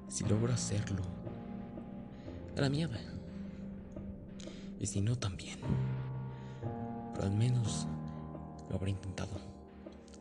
Si 0.08 0.24
logro 0.24 0.52
hacerlo, 0.52 1.02
a 2.56 2.60
la 2.60 2.68
mierda. 2.68 2.98
Y 4.80 4.86
si 4.86 5.00
no, 5.00 5.16
también. 5.16 5.58
Pero 7.14 7.26
al 7.26 7.32
menos 7.32 7.86
lo 8.68 8.76
habré 8.76 8.90
intentado. 8.90 9.30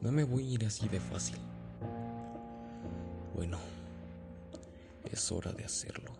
No 0.02 0.12
me 0.12 0.24
voy 0.24 0.44
a 0.44 0.54
ir 0.56 0.66
así 0.66 0.88
de 0.88 1.00
fácil. 1.00 1.38
Bueno, 3.36 3.58
es 5.06 5.32
hora 5.32 5.52
de 5.54 5.64
hacerlo. 5.64 6.12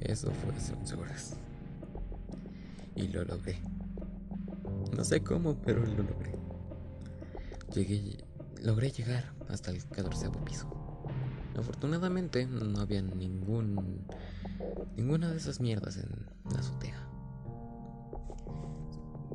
Eso 0.00 0.30
fue 0.30 0.54
hace 0.54 0.72
11 0.72 0.94
horas. 0.94 1.36
Y 2.94 3.08
lo 3.08 3.24
logré. 3.24 3.58
No 4.96 5.04
sé 5.04 5.20
cómo, 5.22 5.56
pero 5.56 5.84
lo 5.84 6.02
logré. 6.02 6.34
Llegué, 7.74 8.24
logré 8.66 8.90
llegar 8.90 9.32
hasta 9.48 9.70
el 9.70 9.84
14 9.86 10.28
piso. 10.44 10.66
Afortunadamente 11.56 12.46
no 12.46 12.80
había 12.80 13.00
ningún 13.00 14.04
ninguna 14.96 15.30
de 15.30 15.36
esas 15.36 15.60
mierdas 15.60 15.96
en 15.96 16.26
la 16.52 16.58
azotea. 16.58 17.08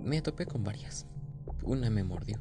Me 0.02 0.22
topé 0.22 0.46
con 0.46 0.66
varias. 0.66 1.06
Una 1.64 1.90
me 1.90 2.04
mordió. 2.04 2.40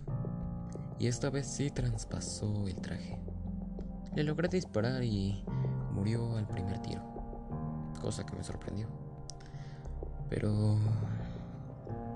Y 0.99 1.07
esta 1.07 1.31
vez 1.31 1.47
sí 1.47 1.71
traspasó 1.71 2.67
el 2.67 2.77
traje. 2.77 3.21
Le 4.17 4.25
logré 4.25 4.49
disparar 4.49 5.05
y 5.05 5.45
murió 5.93 6.37
al 6.37 6.49
primer 6.49 6.81
tiro. 6.81 7.03
Cosa 8.01 8.27
que 8.27 8.35
me 8.35 8.43
sorprendió. 8.43 8.89
Pero... 10.29 10.77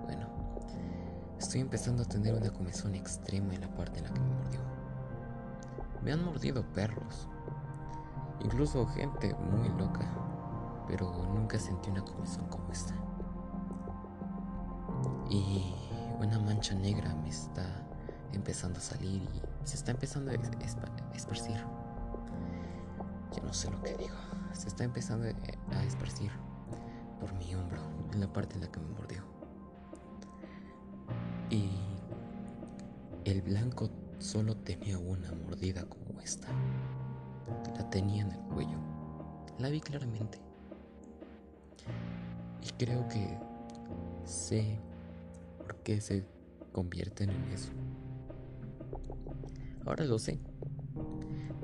Bueno. 0.03 0.35
Estoy 1.39 1.61
empezando 1.61 2.03
a 2.03 2.07
tener 2.07 2.35
una 2.35 2.51
comezón 2.51 2.95
extrema 2.95 3.55
en 3.55 3.61
la 3.61 3.75
parte 3.75 3.99
en 3.99 4.07
la 4.07 4.13
que 4.13 4.21
me 4.21 4.29
mordió. 4.29 4.64
Me 6.05 6.13
han 6.13 6.25
mordido 6.25 6.63
perros. 6.73 7.29
Incluso 8.41 8.87
gente 8.87 9.35
muy 9.35 9.71
loca. 9.71 10.07
Pero 10.87 11.11
nunca 11.35 11.59
sentí 11.59 11.91
una 11.91 12.05
comezón 12.05 12.47
como 12.49 12.71
esta. 12.71 12.95
Y 15.31 15.75
una 16.21 16.39
mancha 16.39 16.75
negra 16.75 17.15
me 17.15 17.31
está 17.31 17.65
empezando 18.33 18.79
a 18.79 18.83
salir 18.83 19.23
y 19.23 19.67
se 19.67 19.77
está 19.77 19.93
empezando 19.93 20.31
a 20.31 20.35
esparcir. 21.15 21.57
Ya 23.33 23.43
no 23.43 23.53
sé 23.53 23.71
lo 23.71 23.83
que 23.83 23.97
digo. 23.97 24.17
Se 24.53 24.69
está 24.69 24.85
empezando 24.85 25.27
a 25.27 25.83
esparcir 25.85 26.31
por 27.19 27.33
mi 27.35 27.55
hombro, 27.55 27.81
en 28.13 28.21
la 28.21 28.33
parte 28.33 28.55
en 28.57 28.61
la 28.61 28.71
que 28.71 28.79
me 28.79 28.89
mordió. 28.91 29.23
Y 31.51 31.71
el 33.25 33.41
blanco 33.43 33.89
solo 34.25 34.57
tenía 34.57 34.99
una 34.99 35.31
mordida 35.33 35.85
como 35.85 36.19
esta. 36.23 36.49
La 37.77 37.91
tenía 37.91 38.23
en 38.23 38.31
el 38.31 38.41
cuello. 38.41 38.79
La 39.59 39.69
vi 39.69 39.81
claramente. 39.81 40.39
Y 42.63 42.71
creo 42.83 43.07
que 43.09 43.39
sé 44.25 44.79
por 45.59 45.77
qué 45.83 46.01
se 46.01 46.25
convierten 46.73 47.31
en 47.31 47.45
eso. 47.51 47.71
Ahora 49.85 50.05
lo 50.05 50.19
sé. 50.19 50.39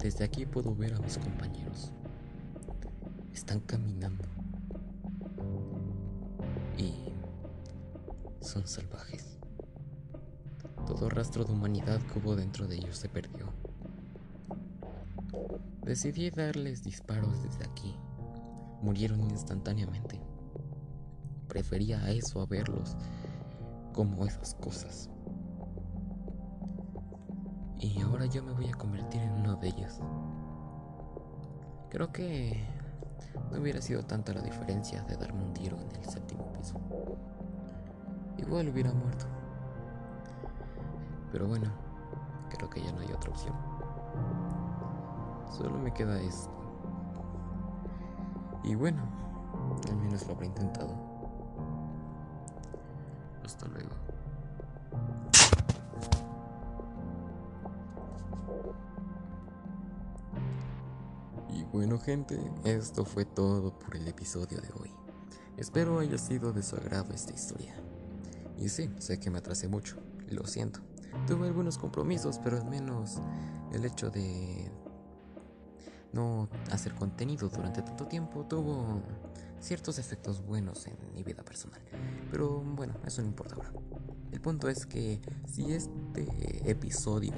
Desde 0.02 0.24
aquí 0.24 0.44
puedo 0.44 0.74
ver 0.74 0.92
a 0.94 1.00
mis 1.00 1.16
compañeros. 1.16 1.92
Están 3.32 3.60
caminando. 3.60 4.28
Y 6.76 6.92
son 8.42 8.66
salvajes. 8.66 9.29
Todo 11.00 11.08
rastro 11.08 11.44
de 11.46 11.54
humanidad 11.54 11.98
que 12.02 12.18
hubo 12.18 12.36
dentro 12.36 12.66
de 12.66 12.76
ellos 12.76 12.98
se 12.98 13.08
perdió. 13.08 13.46
Decidí 15.82 16.28
darles 16.28 16.82
disparos 16.82 17.42
desde 17.42 17.64
aquí. 17.64 17.96
Murieron 18.82 19.22
instantáneamente. 19.22 20.20
Prefería 21.48 22.04
a 22.04 22.10
eso 22.10 22.42
a 22.42 22.44
verlos 22.44 22.98
como 23.94 24.26
esas 24.26 24.54
cosas. 24.56 25.08
Y 27.78 27.98
ahora 28.02 28.26
yo 28.26 28.42
me 28.42 28.52
voy 28.52 28.66
a 28.66 28.74
convertir 28.74 29.22
en 29.22 29.32
uno 29.32 29.56
de 29.56 29.68
ellos. 29.68 30.00
Creo 31.88 32.12
que 32.12 32.62
no 33.50 33.58
hubiera 33.58 33.80
sido 33.80 34.02
tanta 34.02 34.34
la 34.34 34.42
diferencia 34.42 35.02
de 35.04 35.16
darme 35.16 35.44
un 35.44 35.54
tiro 35.54 35.80
en 35.80 35.96
el 35.96 36.04
séptimo 36.04 36.52
piso. 36.52 36.78
Igual 38.36 38.68
hubiera 38.68 38.92
muerto. 38.92 39.39
Pero 41.32 41.46
bueno, 41.46 41.70
creo 42.50 42.68
que 42.68 42.82
ya 42.82 42.92
no 42.92 43.00
hay 43.00 43.12
otra 43.12 43.30
opción. 43.30 43.54
Solo 45.50 45.78
me 45.78 45.92
queda 45.92 46.20
esto. 46.20 46.50
Y 48.64 48.74
bueno, 48.74 49.02
al 49.88 49.96
menos 49.96 50.26
lo 50.26 50.34
habré 50.34 50.46
intentado. 50.46 50.94
Hasta 53.44 53.66
luego. 53.68 53.90
Y 61.48 61.64
bueno 61.64 61.98
gente, 61.98 62.38
esto 62.64 63.04
fue 63.04 63.24
todo 63.24 63.78
por 63.78 63.96
el 63.96 64.06
episodio 64.08 64.60
de 64.60 64.68
hoy. 64.80 64.90
Espero 65.56 65.98
haya 65.98 66.16
sido 66.16 66.52
de 66.52 66.62
su 66.62 66.76
agrado 66.76 67.12
esta 67.12 67.32
historia. 67.32 67.74
Y 68.56 68.68
sí, 68.68 68.90
sé 68.98 69.18
que 69.18 69.30
me 69.30 69.38
atrasé 69.38 69.68
mucho, 69.68 69.96
lo 70.28 70.46
siento. 70.46 70.80
Tuve 71.26 71.48
algunos 71.48 71.78
compromisos, 71.78 72.38
pero 72.38 72.56
al 72.56 72.64
menos 72.64 73.18
el 73.72 73.84
hecho 73.84 74.10
de 74.10 74.70
no 76.12 76.48
hacer 76.70 76.94
contenido 76.94 77.48
durante 77.48 77.82
tanto 77.82 78.06
tiempo 78.06 78.44
tuvo 78.44 79.00
ciertos 79.60 79.98
efectos 79.98 80.44
buenos 80.44 80.86
en 80.86 80.96
mi 81.14 81.22
vida 81.22 81.44
personal. 81.44 81.80
Pero 82.30 82.60
bueno, 82.60 82.94
eso 83.06 83.22
no 83.22 83.28
importa 83.28 83.54
ahora. 83.54 83.72
El 84.32 84.40
punto 84.40 84.68
es 84.68 84.86
que 84.86 85.20
si 85.46 85.72
este 85.72 86.70
episodio 86.70 87.32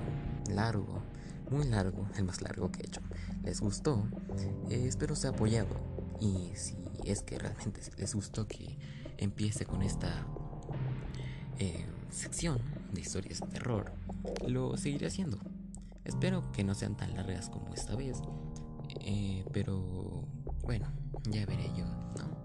largo, 0.50 1.02
muy 1.50 1.66
largo, 1.66 2.06
el 2.16 2.24
más 2.24 2.40
largo 2.42 2.70
que 2.70 2.80
he 2.80 2.86
hecho, 2.86 3.00
les 3.42 3.60
gustó, 3.60 4.04
eh, 4.70 4.86
espero 4.86 5.16
sea 5.16 5.30
apoyado. 5.30 5.80
Y 6.20 6.52
si 6.54 6.76
es 7.04 7.22
que 7.22 7.38
realmente 7.38 7.80
les 7.96 8.14
gustó 8.14 8.46
que 8.46 8.78
empiece 9.18 9.64
con 9.64 9.82
esta 9.82 10.26
eh, 11.58 11.86
sección 12.10 12.60
de 12.92 13.00
historias 13.00 13.40
de 13.40 13.46
terror, 13.48 13.92
lo 14.46 14.76
seguiré 14.76 15.06
haciendo. 15.06 15.38
Espero 16.04 16.50
que 16.52 16.64
no 16.64 16.74
sean 16.74 16.96
tan 16.96 17.14
largas 17.14 17.48
como 17.48 17.74
esta 17.74 17.94
vez, 17.94 18.20
eh, 19.00 19.44
pero 19.52 20.24
bueno, 20.62 20.86
ya 21.30 21.46
veré 21.46 21.70
yo, 21.76 21.84
¿no? 21.86 22.42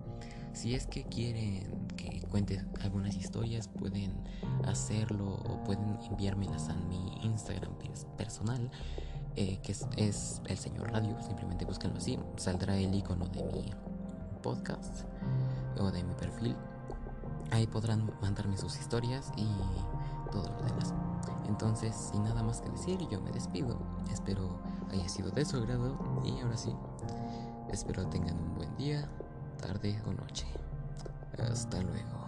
Si 0.54 0.74
es 0.74 0.88
que 0.88 1.04
quieren 1.04 1.88
que 1.96 2.22
cuente 2.30 2.64
algunas 2.82 3.16
historias, 3.16 3.68
pueden 3.68 4.14
hacerlo 4.66 5.36
o 5.36 5.64
pueden 5.64 5.98
enviármelas 6.10 6.70
a 6.70 6.76
mi 6.76 7.20
Instagram 7.24 7.74
personal, 8.18 8.72
eh, 9.36 9.60
que 9.62 9.72
es, 9.72 9.88
es, 9.98 10.42
el 10.48 10.58
señor 10.58 10.92
radio, 10.92 11.16
simplemente 11.22 11.66
búsquenlo 11.66 11.98
así, 11.98 12.18
saldrá 12.38 12.78
el 12.78 12.94
icono 12.94 13.28
de 13.28 13.44
mi 13.44 13.72
podcast 14.42 15.04
o 15.80 15.92
de 15.92 16.04
mi 16.04 16.14
perfil 16.16 16.56
Ahí 17.52 17.66
podrán 17.66 18.12
mandarme 18.22 18.58
sus 18.58 18.78
historias 18.78 19.32
y 19.38 19.48
todo 20.30 20.44
lo 20.44 20.64
demás. 20.64 20.94
Entonces, 21.48 21.96
sin 21.96 22.24
nada 22.24 22.44
más 22.44 22.62
que 22.62 22.70
decir, 22.70 23.00
yo 23.10 23.22
me 23.22 23.32
despido. 23.32 23.78
Espero 24.12 24.60
haya 24.92 25.08
sido 25.10 25.32
de 25.32 25.46
su 25.46 25.58
agrado 25.58 25.98
y 26.24 26.40
ahora 26.42 26.58
sí, 26.58 26.74
espero 27.70 28.08
tengan 28.08 28.38
un 28.38 28.56
buen 28.56 28.76
día, 28.78 29.10
tarde 29.62 30.02
o 30.06 30.14
noche. 30.14 30.46
Hasta 31.40 31.82
luego. 31.82 32.27